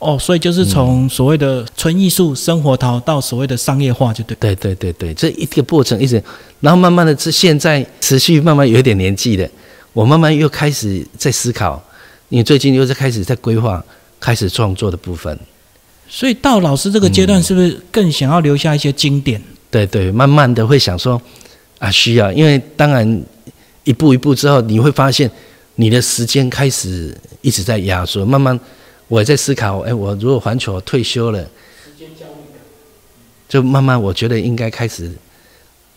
[0.00, 4.34] 哦，所以就是从所谓的纯艺术、生活陶到所谓的商业化，就对。
[4.40, 6.22] 对对对对，这一个过程一直，
[6.60, 9.46] 然后慢慢的，这现在持续慢慢有一点年纪的，
[9.92, 11.82] 我慢慢又开始在思考，
[12.30, 13.84] 你最近又在开始在规划
[14.18, 15.38] 开始创作的部分。
[16.08, 19.38] 所以到老师这个阶段，是不是更想要留下一些经典？
[19.70, 21.20] 对对，慢慢的会想说
[21.78, 23.22] 啊，需要，因为当然
[23.84, 25.30] 一步一步之后，你会发现
[25.74, 28.58] 你的时间开始一直在压缩，慢慢。
[29.10, 31.44] 我也在思考，哎，我如果环球退休了，
[33.48, 35.10] 就慢慢我觉得应该开始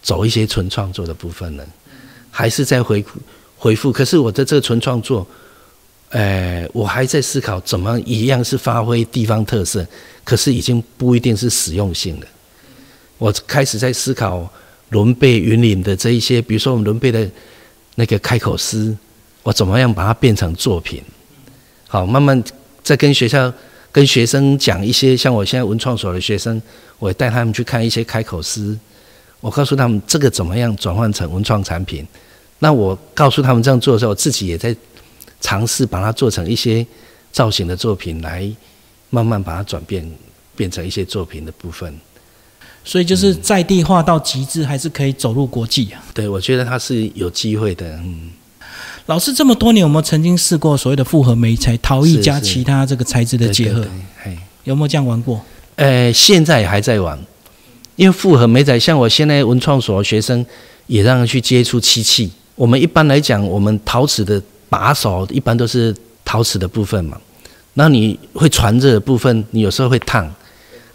[0.02, 1.64] 走一些纯创作的部分了，
[2.32, 3.06] 还是在回
[3.56, 3.92] 回复。
[3.92, 5.28] 可是我的这个纯创作，
[6.10, 9.86] 哎，我还在思考怎么一样是发挥地方特色，
[10.24, 12.26] 可是已经不一定是实用性的。
[13.20, 14.52] 我开始在思考
[14.90, 17.30] 伦贝云岭的这一些，比如说我们伦贝的
[17.94, 18.98] 那个开口诗，
[19.44, 21.04] 我怎么样把它变成作品？
[21.88, 22.44] 好，慢慢
[22.84, 23.52] 在跟学校、
[23.92, 26.62] 跟学生讲一些，像我现在文创所的学生，
[27.00, 28.78] 我带他们去看一些开口诗，
[29.40, 32.06] 我告诉他们这个怎么样转换成文创产品。
[32.60, 34.76] 那我告诉他们这样做的时候，我自己也在
[35.42, 36.86] 尝试把它做成一些
[37.32, 38.50] 造型的作品，来
[39.10, 40.10] 慢慢把它转变
[40.56, 41.94] 变成一些作品的部分。
[42.86, 46.04] 所以就是在地化到极致，还是可以走入国际啊。
[46.14, 47.96] 对，我觉得它是有机会的。
[47.98, 48.30] 嗯，
[49.08, 53.86] 老师这么多年有没有曾经试过所谓的复合媒材陶艺加其他这个材质的结合？
[54.64, 55.44] 有没有这样玩过？
[55.76, 57.20] 呃，现在还在玩，
[57.98, 60.46] 因为复合媒材，像我现在文创所学生
[60.88, 62.32] 也让他去接触漆器。
[62.56, 67.20] 我们一般来讲，我们陶瓷的把手一般都是陶瓷的部分嘛。
[67.74, 70.34] 那你会传热的部分，你有时候会烫，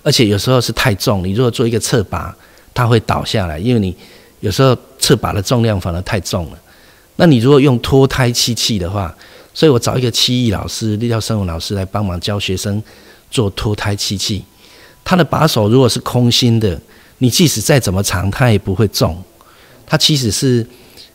[0.03, 1.23] 而且有时候是太重。
[1.23, 2.35] 你如果做一个侧把，
[2.73, 3.95] 它会倒下来，因为你
[4.41, 6.59] 有时候侧把的重量反而太重了。
[7.19, 9.15] 那你如果用脱胎漆器的话，
[9.53, 12.83] 所以我找一个漆艺老师，立教生物老师来帮忙教学生
[13.31, 14.43] 做脱胎漆器。
[15.05, 16.81] 它的把手如果是空心的，
[17.19, 19.23] 你即使再怎么长，它也不会重。
[19.87, 20.67] 它其实是。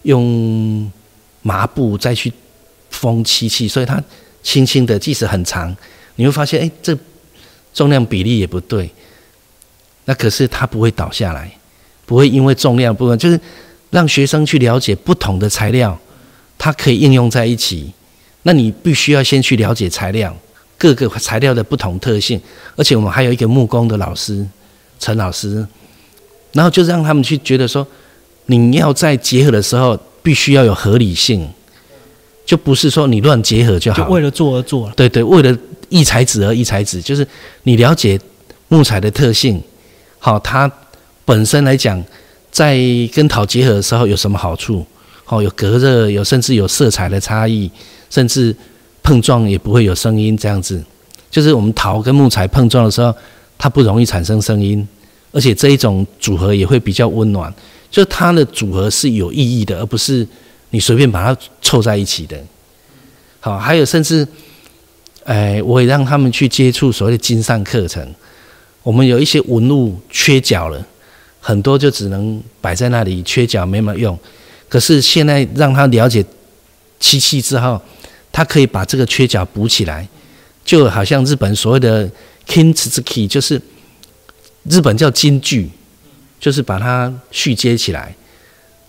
[0.04, 0.92] 用
[1.44, 2.30] 麻布再去
[2.90, 4.04] 封漆器，所以它
[4.42, 5.74] 轻轻的，即使很长，
[6.18, 6.94] 你会发现，哎，这
[7.74, 8.92] 重量比例也不对。
[10.04, 11.50] 那可是它不会倒下来，
[12.06, 13.40] 不会因为重量部分，就是
[13.94, 15.98] 让学生去了解不同的材料，
[16.58, 17.94] 它可以应用在一起。
[18.42, 20.36] 那你必须要先去了解材料，
[20.78, 22.42] 各个材料的不同特性。
[22.76, 24.46] 而且我们还有一个木工的老师
[25.00, 25.66] 陈老师，
[26.52, 27.88] 然后就让他们去觉得说。
[28.48, 31.48] 你要在结合的时候，必须要有合理性，
[32.46, 34.04] 就不是说你乱结合就好。
[34.04, 34.92] 就为了做而做。
[34.98, 37.26] 对对，为了异材质而异材质，就是
[37.64, 38.20] 你了解
[38.68, 39.64] 木材的特性，
[40.20, 40.70] 好，它
[41.24, 42.04] 本身来讲，
[42.54, 42.78] 在
[43.12, 44.86] 跟陶结合的时候有什么好处？
[45.26, 47.70] 好，有隔热，有甚至有色彩的差异，
[48.12, 48.56] 甚至
[49.02, 50.82] 碰撞也不会有声音，这样子。
[51.32, 53.12] 就是我们陶跟木材碰撞的时候，
[53.58, 54.88] 它不容易产生声音，
[55.32, 57.52] 而且这一种组合也会比较温暖。
[57.90, 60.28] 就它的组合是有意义的，而不是
[60.70, 62.40] 你随便把它凑在一起的。
[63.40, 64.28] 好，还有甚至，
[65.24, 68.08] 哎，我也让他们去接触所谓的金上课程。
[68.84, 70.86] 我们有一些纹路缺角了，
[71.44, 74.18] 很多就只能摆在那里，缺角没么用。
[74.68, 76.26] 可是现在让他了解
[77.00, 77.80] 漆器之后，
[78.32, 80.08] 他可以把这个缺角补起来，
[80.64, 82.10] 就好像日本所谓的
[82.48, 83.62] kintsuki，就是
[84.64, 85.70] 日本叫金具。
[86.40, 88.14] 就是把它续接起来，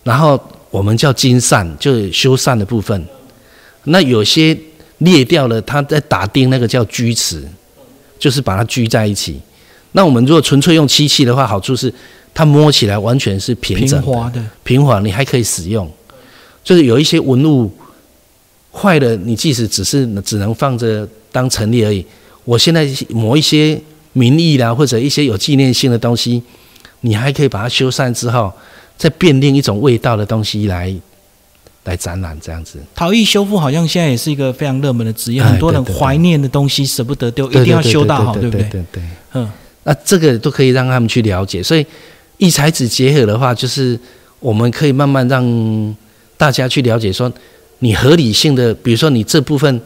[0.02, 0.36] 然后
[0.72, 3.06] 我们叫金缮，就是修缮的部分。
[3.84, 4.58] 那有些
[4.98, 7.48] 裂掉了，它在打钉，那个叫锯齿，
[8.18, 9.40] 就是把它锯在一起。
[9.92, 11.94] 那我们如果纯粹用漆器的话，好处是
[12.34, 15.90] 它摸起来完全是平整的、平滑，你还可以使用。
[16.64, 17.72] 就是有一些文物
[18.72, 22.04] 坏了，你即使只是只能放着当陈列而已。
[22.44, 23.80] 我现在磨一些
[24.12, 26.42] 名义啦，或者一些有纪念性的东西。
[27.06, 28.50] 你还可以把它修缮之后，
[28.96, 30.90] 再变另一种味道的东西来
[31.84, 32.78] 来展览，这样子。
[32.94, 38.62] 陶艺修复好像现在也是一个非常热门的职业，很多人怀念的东西舍不得丢，一定要修到好，对不对？
[38.70, 39.02] 对对。
[39.34, 39.46] 嗯，
[39.82, 41.62] 那这个都可以让他们去了解。
[41.62, 41.84] 所以
[42.38, 43.98] 异材质结合的话，就是
[44.40, 45.96] 我们可以慢慢让
[46.36, 47.32] 大家去了解，说
[47.78, 49.80] 你合理性的，比如说你这部分，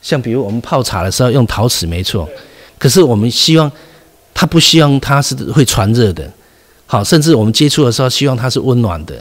[0.00, 2.28] 像比如我们泡茶的时候用陶瓷没错，
[2.78, 3.70] 可是我们希望。
[4.38, 6.30] 它不希望它是会传热的，
[6.84, 9.14] 好，甚至我们接触的时候希望它是温暖的，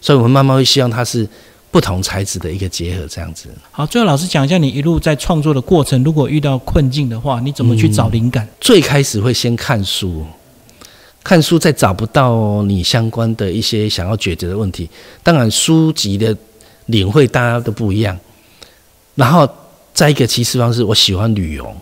[0.00, 1.28] 所以我们慢慢会希望它是
[1.70, 3.50] 不同材质的一个结合，这样子。
[3.70, 8.48] 好，最后老师讲一下，你一路在创作的过程，如果遇到困境的话，你怎么去找灵感？
[8.62, 10.24] 最开始会先看书，
[11.24, 14.88] 看书再找不到你相关的一些想要解决的问题。
[15.22, 16.36] 当然，书籍的
[16.86, 18.18] 领会大家都不一样。
[19.14, 19.48] 然后
[19.94, 21.74] 再一个其次方式，我喜欢旅游。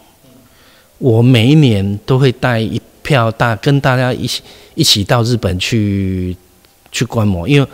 [0.98, 4.42] 我每一年都会带一票大跟大家一起
[4.74, 6.37] 一起到日本去
[6.92, 7.66] 去观摩，因为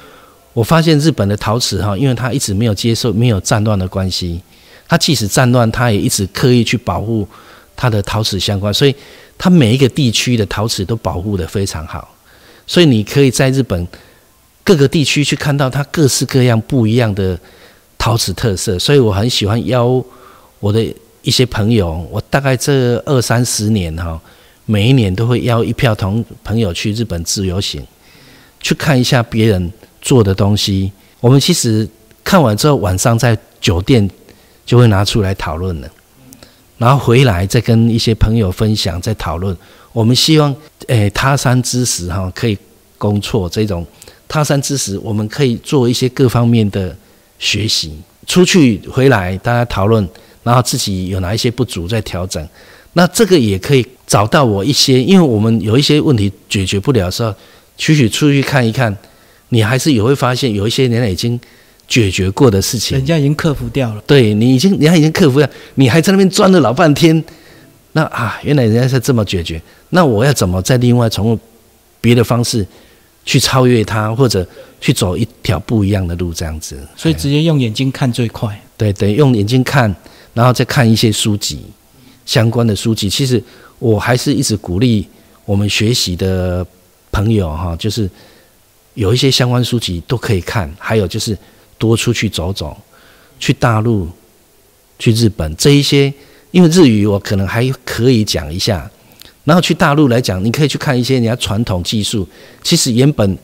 [0.52, 4.40] 我发现日本的陶瓷哈，因为它一直没有接受没有战乱的关系，
[4.86, 7.26] 它即使战乱，它也一直刻意去保护
[7.74, 8.94] 它的陶瓷相关，所以
[9.38, 12.14] 它每一个地区的陶瓷都保护的非常好，
[12.66, 13.86] 所以你可以在日本
[14.64, 17.38] 各个地区去看到它各式各样不一样的
[17.96, 20.04] 陶瓷特色，所以我很喜欢邀
[20.60, 20.84] 我的。
[21.22, 24.16] 一些朋友，我大概这二三十年哈，
[24.64, 27.84] 每一年都会邀一票同朋友去日本自由行，
[28.60, 30.92] 去看一下别人做的东西。
[31.18, 31.88] 我们其实
[32.22, 34.08] 看完之后，晚上在酒店
[34.64, 35.90] 就会拿出来讨论了，
[36.78, 39.56] 然后回来再跟一些朋友分享，再讨论。
[39.92, 40.54] 我们希望，
[40.88, 42.56] 诶，他山之石哈，可以
[42.98, 43.86] 攻错这种
[44.28, 46.94] 他山之石，我们可以做一些各方面的
[47.38, 50.06] 学习，出去回来大家讨论，
[50.42, 52.46] 然后自己有哪一些不足再调整。
[52.92, 57.34] 那这个也可以找到我一些，因为我们有一些问题解决不了的时候，
[57.78, 58.94] 取取出去看一看，
[59.50, 61.40] 你还是也会发现有一些人已经
[61.88, 64.02] 解决过的事情，人家已经克服掉了。
[64.06, 67.22] 对你已经，人家已经克服掉，你还在那边钻了老半天。
[67.92, 71.38] 那啊，原来人家是这么解决，那我要怎么再另外从
[72.00, 72.66] 别的方式
[73.24, 74.46] 去超越他，或者
[74.80, 76.78] 去走一条不一样的路，这样子？
[76.94, 78.60] 所以直接用眼睛看最快。
[78.76, 79.94] 对对，用眼睛看，
[80.34, 81.60] 然后再看一些书籍。
[82.26, 83.40] 相关的书籍，其实
[83.78, 85.06] 我还是一直鼓励
[85.44, 86.66] 我们学习的
[87.12, 88.10] 朋友哈，就是
[88.94, 91.38] 有一些相关书籍都可以看，还有就是
[91.78, 92.76] 多出去走走，
[93.38, 94.08] 去大陆、
[94.98, 96.12] 去日本这一些，
[96.50, 98.90] 因为日语我可能还可以讲一下，
[99.44, 102.26] 然后去大陆来讲，你可以去看一些人家传统技术，
[102.62, 103.38] 其实原本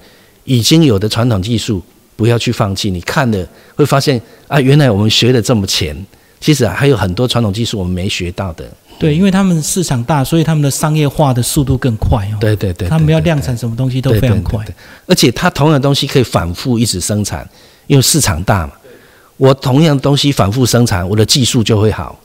[0.45, 1.83] 已经有的传统技术，
[2.16, 5.97] 不要去放弃，你看了会发现啊，原来我们学的这么浅。
[6.40, 8.68] 其实啊还有很多传统技术我们没学到的。
[8.99, 12.37] 对，因为他们市场大，所以他们的商业化的速度更快哦。
[12.40, 14.64] 对对对，他们要量产什么东西都非常快。
[15.07, 17.49] 而且它同样的东西可以反复一直生产，
[17.92, 18.72] 因为市场大嘛。
[19.37, 22.18] 我同样的东西反复生产，我的技术就会好。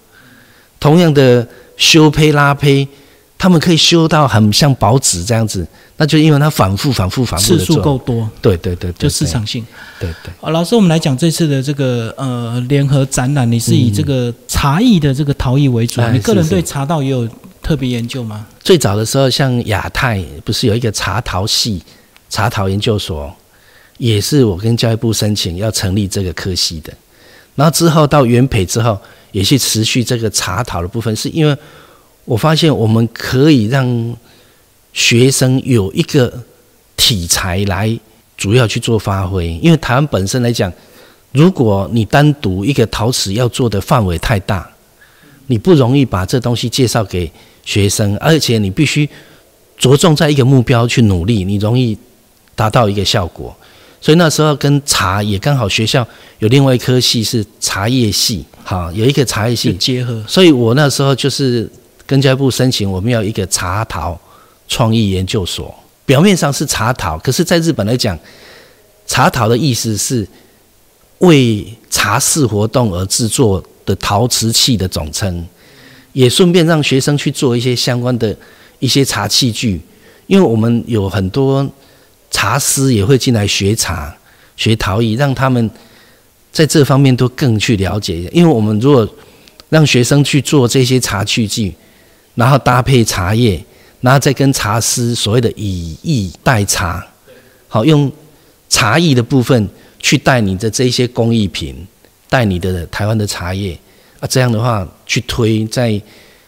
[0.80, 2.88] 同样的修胚拉胚。
[3.40, 5.66] 他们可以修到很像薄纸这样子，
[5.98, 8.28] 那就因为它反复、反复、反复次数够多。
[8.42, 9.64] 对对对，就市场性。
[10.00, 10.34] 对对。
[10.42, 17.30] 好，老师，我们来讲这次的这个呃联合展览，你是以这个茶艺的这个陶艺为主，你个人对茶道也有
[17.62, 18.44] 特别研究吗？
[18.64, 21.84] 最早的时候，像亚太不是有一个茶陶系、
[22.32, 23.32] 茶陶研究所，
[23.98, 26.94] 也是我跟教育部申请要成立这个科系的。
[27.56, 29.00] 然后之后到元培之后，
[29.32, 31.58] 也去持续这个茶陶的部分，是因为。
[32.28, 34.18] 我发现我们可以让
[34.92, 36.44] 学生有一个
[36.98, 37.98] 题材来
[38.36, 40.70] 主要去做发挥，因为台湾本身来讲，
[41.32, 44.70] 如果你单独一个陶瓷要做的范围太大，
[45.46, 47.32] 你不容易把这东西介绍给
[47.64, 49.10] 学生，而且你必须
[49.78, 51.98] 着重在一个目标去努力，你容易
[52.56, 53.56] 达到一个效果。
[54.00, 56.08] 所以那时候跟茶也刚好，学校
[56.40, 61.70] 有另外一科系是茶叶系，好有一个茶叶系结合，所以我那时候就是。
[62.10, 64.18] 跟教育部申请，我们要一个茶陶
[64.70, 65.76] 创意研究所。
[66.06, 68.18] 表面上是茶陶，可是在日本来讲，
[69.06, 70.26] 茶陶的意思是
[71.18, 75.46] 为茶室活动而制作的陶瓷器的总称，
[76.14, 78.34] 也顺便让学生去做一些相关的
[78.80, 79.82] 一些茶器具。
[80.28, 81.70] 因为我们有很多
[82.32, 84.16] 茶师也会进来学茶、
[84.56, 85.70] 学陶艺，让他们
[86.52, 88.30] 在这方面都更去了解。
[88.34, 89.08] 因为我们如果
[89.70, 91.74] 让学生去做这些茶器具，
[92.36, 93.64] 然后搭配茶叶，
[94.02, 97.06] 然后再跟茶师所谓的以艺代茶，
[97.68, 98.12] 好用
[98.70, 99.68] 茶艺的部分
[100.00, 101.76] 去带你的这些工艺品，
[102.30, 103.78] 带你的台湾的茶叶
[104.20, 106.00] 啊，这样的话去推在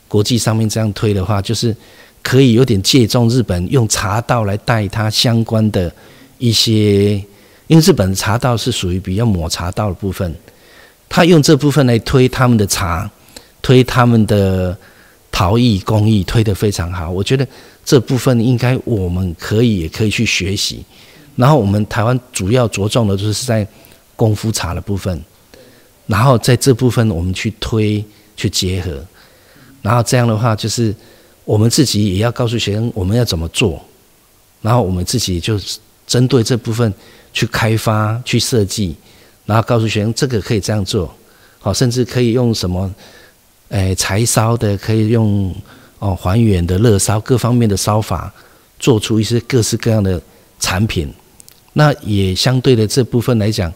[0.08, 1.76] 国际上面这样推的话，就是
[2.22, 5.92] 可以有点借重日本用茶道来带它相关的
[6.38, 7.14] 一些，
[7.68, 10.34] 因为日本的茶道是属于比较抹茶道的部分，
[11.08, 13.10] 他用这部分来推他们的茶，
[13.62, 14.78] 推他们的。
[15.32, 17.48] 陶艺工艺推得非常好，我觉得
[17.86, 20.84] 这部分应该我们可以也可以去学习。
[21.36, 23.66] 然后我们台湾主要着重的就是在
[24.18, 25.24] 功夫茶的部分，
[26.08, 28.04] 然后在这部分我们去推
[28.36, 29.02] 去结合，
[29.82, 30.94] 然后这样的话就是
[31.50, 33.84] 我们自己也要告诉学生我们要怎么做，
[34.62, 35.60] 然后我们自己就
[36.06, 36.94] 针对这部分
[37.34, 38.96] 去开发去设计，
[39.48, 41.12] 然后告诉学生这个可以这样做，
[41.58, 42.94] 好，甚至可以用什么。
[43.70, 45.52] 诶，柴烧的可以用
[45.98, 48.32] 哦，还原的热烧各方面的烧法，
[48.78, 50.22] 做出一些各式各样的
[50.60, 51.12] 产品。
[51.74, 53.74] 那也相对的这部分来讲，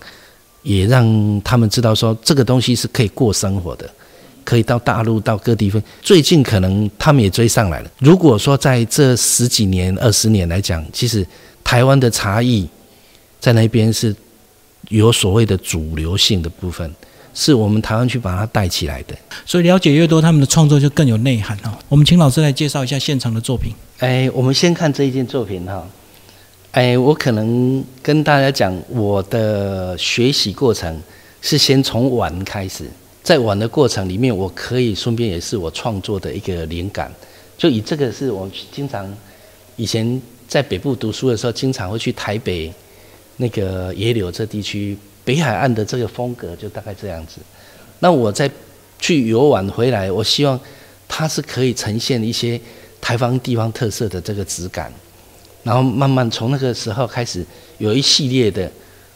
[0.61, 3.89] 也让他们知道说这个东西是可以过生活的，
[4.43, 5.81] 可以到大陆到各地分。
[6.01, 7.91] 最近可能他们也追上来了。
[7.99, 11.25] 如果说在这十几年、二十年来讲，其实
[11.63, 12.67] 台湾的茶艺
[13.39, 14.15] 在那边是
[14.89, 16.93] 有所谓的主流性的部分。
[17.35, 21.73] 是我们台湾去把它带起来的，所以了解越多，他们的创作就更有内涵哦。
[21.89, 23.73] 我们请老师来介绍一下现场的作品。
[23.97, 25.83] 哎，我们先看这一件作品哈。
[26.73, 31.01] 哎，我可能跟大家讲，我的学习过程
[31.41, 32.87] 是先从玩开始，
[33.23, 37.11] 在玩的过程里面，我可以顺便也是我创作的一个灵感。
[37.57, 39.11] 就以这个是我经常
[39.77, 42.71] 以前在北部读书的时候，经常会去台北
[43.37, 44.97] 那个野柳这地区。
[45.25, 47.39] 北海岸的这个风格就大概这样子。
[47.99, 48.51] 那我在
[48.99, 50.59] 去游玩回来，我希望
[51.07, 52.59] 它是可以呈现一些
[52.99, 54.91] 台湾地方特色的这个质感，
[55.63, 57.45] 然后慢慢从那个时候开始
[57.77, 58.69] 有一系列的，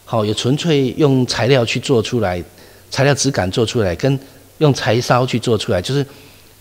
[0.06, 2.42] 好有纯粹用材料去做出来，
[2.90, 4.20] 材料质感做出来，跟
[4.60, 6.06] 用柴烧去做出来，就是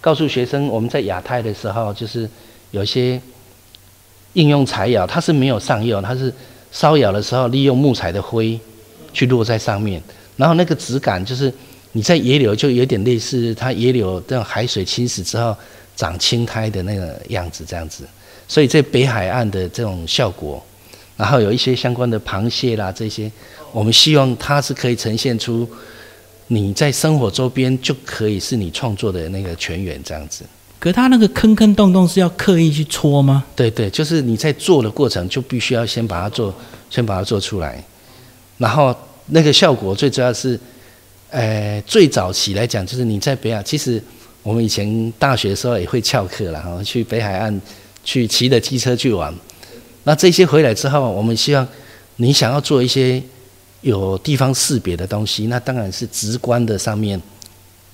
[0.00, 2.28] 告诉学生我们在亚太的时候，就是
[2.72, 3.20] 有些
[4.34, 6.32] 应用柴窑，它是没有上釉，它是
[6.70, 8.58] 烧窑的时候利用木材的灰
[9.12, 10.02] 去落在上面，
[10.36, 11.50] 然后那个质感就是
[11.92, 15.56] 你在野柳就有点类似它野柳这种海水侵蚀之后
[15.96, 18.04] 长青苔的那个样子这样子，
[18.46, 20.62] 所以在北海岸的这种效果，
[21.16, 23.32] 然后有一些相关的螃蟹啦这些，
[23.72, 25.66] 我们希望它是可以呈现出。
[26.48, 30.44] 你在生活周边就可以是你创作的那个泉源，这样子。
[30.78, 33.44] 可它那个坑坑洞洞是要刻意去戳吗？
[33.56, 36.54] 对对，就是你在做的过程就必须要先把它做，
[36.88, 37.82] 先把它做出来，
[38.58, 38.94] 然后
[39.26, 40.60] 那个效果最主要是，
[41.30, 44.00] 呃，最早期来讲就是你在北海，其实
[44.42, 47.60] 我们以前大学的时候也会翘课了哈，去北海岸
[48.04, 49.34] 去骑着机车去玩。
[50.04, 51.66] 那这些回来之后，我们希望
[52.16, 53.20] 你想要做一些。
[53.82, 57.20] 有地方识别的东西，那当然是直观的上面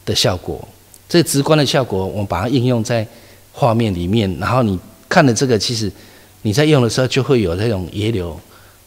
[0.05, 0.67] 的效果。
[1.09, 3.07] 这直观的效果，我们把它应用在
[3.53, 4.79] 画面里面，然后你
[5.09, 5.93] 看了这个，其实
[6.41, 8.39] 你在用的时候就会有这种野柳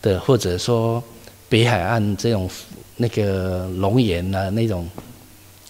[0.02, 1.04] 的，或者说
[1.48, 2.50] 北海岸这种
[2.98, 4.90] 那个龙岩啊那种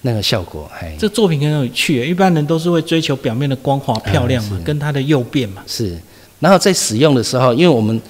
[0.02, 0.72] 那个效果。
[0.80, 5.62] 哎，这作品很有趣，一般人都是会追求表面的光滑漂亮嘛，跟它的釉变嘛。
[5.68, 6.00] 是，
[6.40, 8.02] 然后在使用的时候，因为我们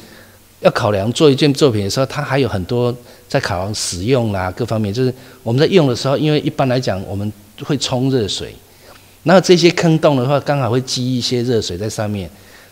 [0.61, 2.95] 要考量做一件作品的时候，它还有很多。
[3.27, 7.29] 在考量使用啦，各方面就是我们在用的时候，因为一般来讲我们
[7.63, 8.55] 会冲热水，
[9.23, 12.29] 那这些坑洞的话，刚好会积一些热水在上面。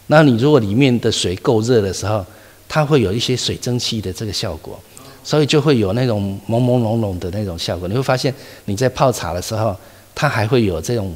[0.08, 2.24] 那你如果里面的水够热的时候，
[2.70, 4.80] 它会有一些水蒸气的这个效果，
[5.24, 7.88] 所以就会有那种朦朦胧胧的那种效果。
[7.88, 8.34] 你会发现
[8.66, 9.76] 你在泡茶的时候，
[10.14, 11.14] 它还会有这种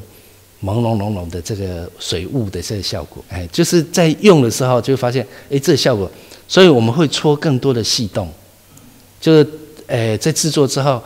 [0.64, 3.24] 朦朦胧胧的这个水雾的这个效果。
[3.28, 6.10] 哎，就是在用的时候就会发现，哎，这效果，
[6.48, 8.28] 所以我们会戳更多的细洞。
[9.20, 9.46] 就是，
[9.88, 11.02] 诶，在制作之后，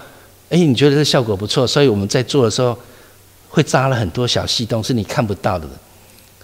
[0.51, 2.79] 哎，你觉得这效果不错，所以我们在做的时候，
[3.49, 5.67] 会扎了很多小细洞，是你看不到的，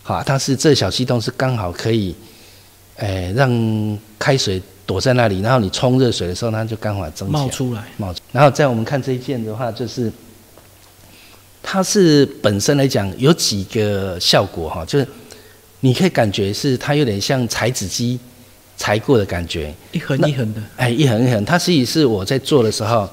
[0.03, 2.15] 好，但是这小细洞是刚好可以，
[2.97, 8.21] 诶，让开水躲在那里，然后你冲热水的时候，它就刚好蒸冒出来，冒出。
[8.33, 10.11] 然后在我们看这一件的话，就是
[11.63, 15.07] 它是本身来讲有几个效果哈，就是
[15.81, 18.19] 你可以感觉是它有点像裁纸机。
[18.79, 21.45] 裁过的感觉，一横一横的，哎，一横一横。
[21.45, 23.07] 它实际是我在做的时候，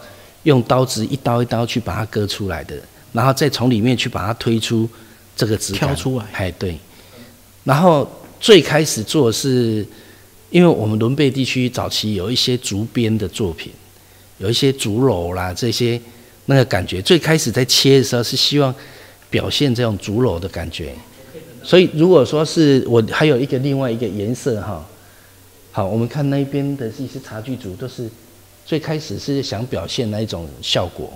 [0.44, 2.76] 用刀子一刀一刀去把它割出来的，
[3.12, 4.88] 然后再从里面去把它推出
[5.36, 5.80] 这个质感。
[5.80, 6.78] 挑出来，哎，对。
[7.64, 8.08] 然后
[8.40, 9.84] 最开始做是，
[10.52, 13.74] 因为我们伦贝地区早期有一些竹编的作品，
[14.38, 16.00] 有一些竹篓啦这些
[16.46, 17.02] 那个感觉。
[17.02, 18.74] 最开始在切的时候是希望
[19.32, 20.94] 表现这种竹篓的感觉，
[21.64, 24.86] 所以如果说是我还有一个另外一个颜色哈。
[25.76, 28.10] 好，我们看那边的一些茶具组，都是
[28.66, 31.12] 最开始是想表现那一种效果，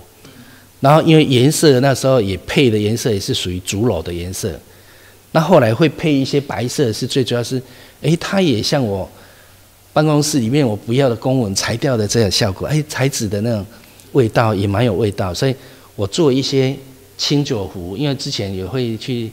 [0.80, 4.52] 然后因为颜色那时候也配的颜色也是属于竹篓的颜色，
[5.32, 7.56] 那后来会配一些白色，是最主要是，
[8.02, 9.08] 哎，它也像我
[9.94, 13.64] 办公室里面我不要的公文裁掉的这个效果，哎，材质的那种
[14.12, 15.54] 味道也蛮有味道，所以
[15.96, 16.76] 我做一些
[17.16, 19.32] 清酒壶，因为之前也会去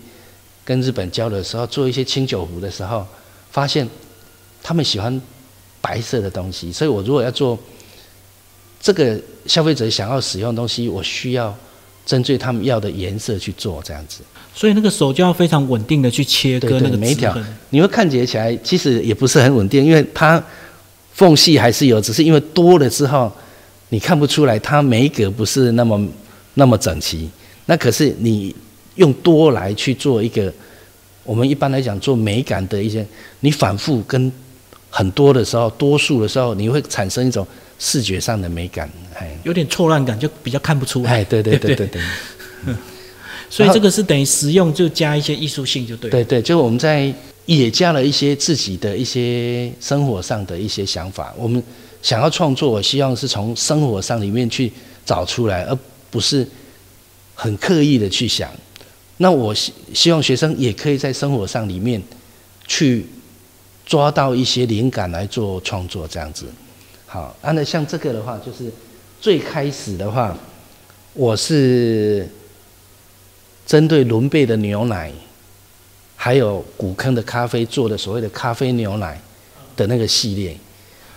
[0.63, 3.05] 跟日本交流的时候，做一些清酒壶的时候，
[3.51, 3.85] 发现。
[4.67, 5.21] 他们喜欢
[5.79, 7.57] 白色的东西，所以我如果要做
[8.81, 11.55] 这个消费者想要使用的东西，我需要
[12.05, 14.19] 针对他们要的颜色去做这样子。
[14.53, 17.33] 所以那个手就要非常稳定的去切割那个每一条，
[17.69, 20.43] 你会看起来其实也不是很稳定，因为它
[21.13, 23.31] 缝隙还是有，只是因为多了之后
[23.87, 26.05] 你看不出来它每一格不是那么
[26.55, 27.29] 那么整齐。
[27.67, 28.53] 那可是你
[28.95, 30.53] 用多来去做一个，
[31.23, 33.07] 我们一般来讲做美感的一些，
[33.39, 34.29] 你反复跟。
[34.97, 37.45] 很多的时候，多数的时候，你会产生一种
[37.77, 41.11] 视觉上的美感，哎，有点错乱感，就比较看不出来。
[41.11, 42.01] 哎，对对对 对对。
[43.47, 46.09] 所以这个是等于实用就加一些艺术性就对。
[46.09, 47.13] 对对，就我们在
[47.45, 51.31] 也加了一些自己的一些生活上的一些想法。
[51.37, 51.61] 我们
[52.01, 54.71] 想要创作，我希望是从生活上里面去
[55.05, 55.77] 找出来，而
[56.09, 56.43] 不是
[57.35, 58.49] 很刻意的去想。
[59.17, 62.01] 那我希希望学生也可以在生活上里面
[62.65, 63.05] 去。
[63.87, 66.45] 抓到一些灵感来做创作，这样子，
[67.07, 67.35] 好。
[67.41, 68.71] 那像这个的话，就是
[69.19, 70.37] 最开始的话，
[71.13, 72.29] 我是
[73.65, 75.11] 针对伦贝的牛奶，
[76.15, 79.19] 还有古坑的咖啡做的所谓的咖啡牛奶
[79.75, 80.55] 的那个系列，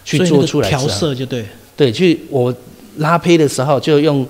[0.04, 1.44] 去做出来调色就对。
[1.76, 2.54] 对，去我
[2.96, 4.26] 拉胚的时候就用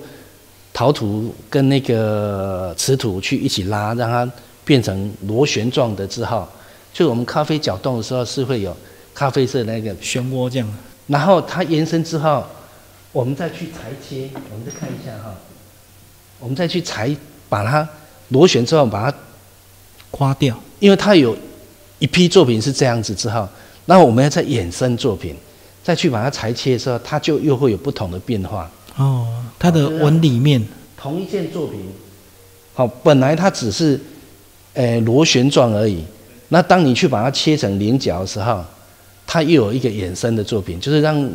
[0.73, 4.29] 陶土跟那个瓷土去一起拉，让它。
[4.63, 6.47] 变成螺旋状的之后，
[6.93, 8.75] 就我们咖啡搅动的时候是会有
[9.13, 10.67] 咖啡色那个漩涡这样。
[11.07, 12.45] 然后它延伸之后，
[13.11, 15.35] 我们再去裁切，我们再看一下哈，
[16.39, 17.13] 我们再去裁，
[17.49, 17.87] 把它
[18.29, 19.17] 螺旋之后把它
[20.09, 21.35] 刮掉，因为它有
[21.99, 23.47] 一批作品是这样子之后，
[23.85, 25.35] 那我们要再衍生作品，
[25.83, 28.71] 再去把它裁切的时候，它就又会有不同的变化。
[28.95, 29.27] 哦，
[29.59, 30.63] 它的纹理面，
[30.95, 31.79] 同一件作品，
[32.73, 33.99] 好，本来它只是，
[34.73, 36.03] 呃，螺旋状而已。
[36.53, 38.61] 那当你去把它切成菱角的时候，
[39.25, 41.29] 它又有一个衍生的作品，就是让，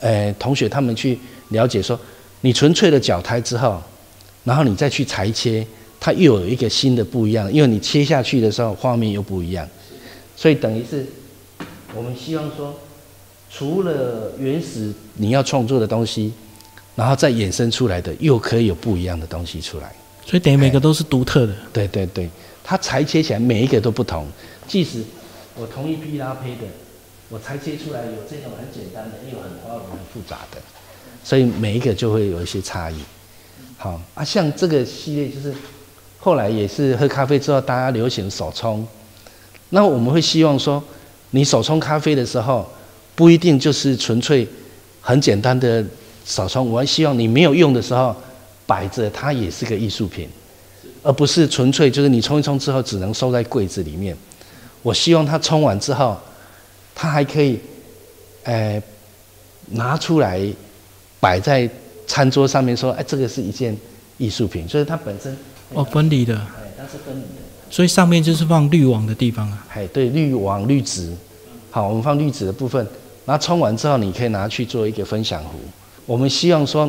[0.00, 1.16] 呃，同学他们去
[1.50, 1.98] 了解说，
[2.40, 3.80] 你纯粹的脚胎之后，
[4.42, 5.64] 然后你再去裁切，
[6.00, 9.68] 它又有一个新的不一样，因为你切下去的时候画面又不一样，
[10.36, 11.06] 所以等于是，
[11.94, 12.74] 我们希望说，
[13.50, 16.32] 除了原始你要创作的东西。
[16.96, 19.94] 然后再衍生出来的，又可以有不一样的东西出来，
[20.26, 21.54] 所以等于每个都是独特的。
[21.72, 22.28] 对对对，
[22.68, 24.26] 它裁切起来每一个都不同。
[24.66, 25.02] 即使
[25.54, 26.66] 我同一批拉胚的，
[27.30, 30.60] 我裁切出来有这种很简单的，也有很花纹、很复杂的，
[31.24, 32.96] 所以每一个就会有一些差异。
[33.78, 35.54] 好啊，像这个系列就是
[36.18, 38.86] 后来也是喝咖啡之后，大家流行手冲。
[39.70, 40.84] 那我们会希望说，
[41.30, 42.70] 你手冲咖啡的时候，
[43.14, 44.46] 不一定就是纯粹
[45.00, 45.82] 很简单的。
[46.26, 48.14] 手冲，我还希望你没有用的时候
[48.66, 50.28] 摆着，它也是个艺术品，
[51.08, 54.14] 而不是纯粹就是你冲一冲之后只能收在柜子里面。
[54.82, 56.14] 我希望它冲完之后，
[56.94, 57.58] 它还可以，
[58.42, 58.80] 呃，
[59.70, 60.38] 拿出来
[61.18, 61.66] 摆在
[62.06, 63.74] 餐桌上面，说，哎，这个是一件
[64.18, 64.68] 艺术品。
[64.68, 65.34] 所以它本身
[65.72, 67.40] 哦，分离的，哎，它是分离的。
[67.70, 69.66] 所以上面就是放滤网的地方啊。
[69.72, 71.10] 哎，对，滤网、滤纸。
[71.70, 72.86] 好，我们放滤纸的部分，
[73.24, 75.58] 然后冲完之后，你可以拿去做一个分享壶。
[76.04, 76.86] 我们希望说，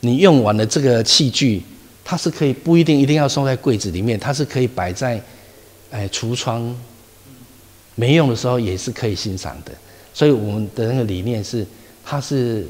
[0.00, 1.62] 你用完了这个器具，
[2.04, 5.20] 它是可以不一定一定要收在柜子里面，它是可以摆在，
[5.90, 6.74] 哎橱窗，
[7.94, 9.72] 没用的时候也是可以欣赏的。
[10.12, 11.66] 所以我们的那个理念是，
[12.04, 12.66] 它是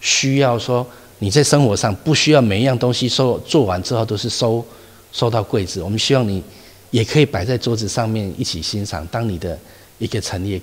[0.00, 0.86] 需要说
[1.18, 4.64] 你在生活上不需要每一样东西收做完之后都是收
[5.12, 6.42] 收到柜子，我们希望你
[6.90, 9.58] 也可以摆在桌子上面一起欣赏，当你的
[9.98, 10.60] 一个陈列。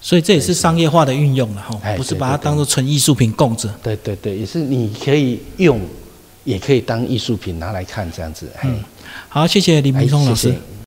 [0.00, 3.68] 所以这也是商业化的运用了哈，不是把它当做纯艺术品供着。
[3.82, 5.80] 对对对，也是你可以用，
[6.46, 8.48] 也可以当艺术品拿来看这样子。
[8.64, 8.82] 嗯，
[9.28, 10.54] 好，谢谢李明松老师。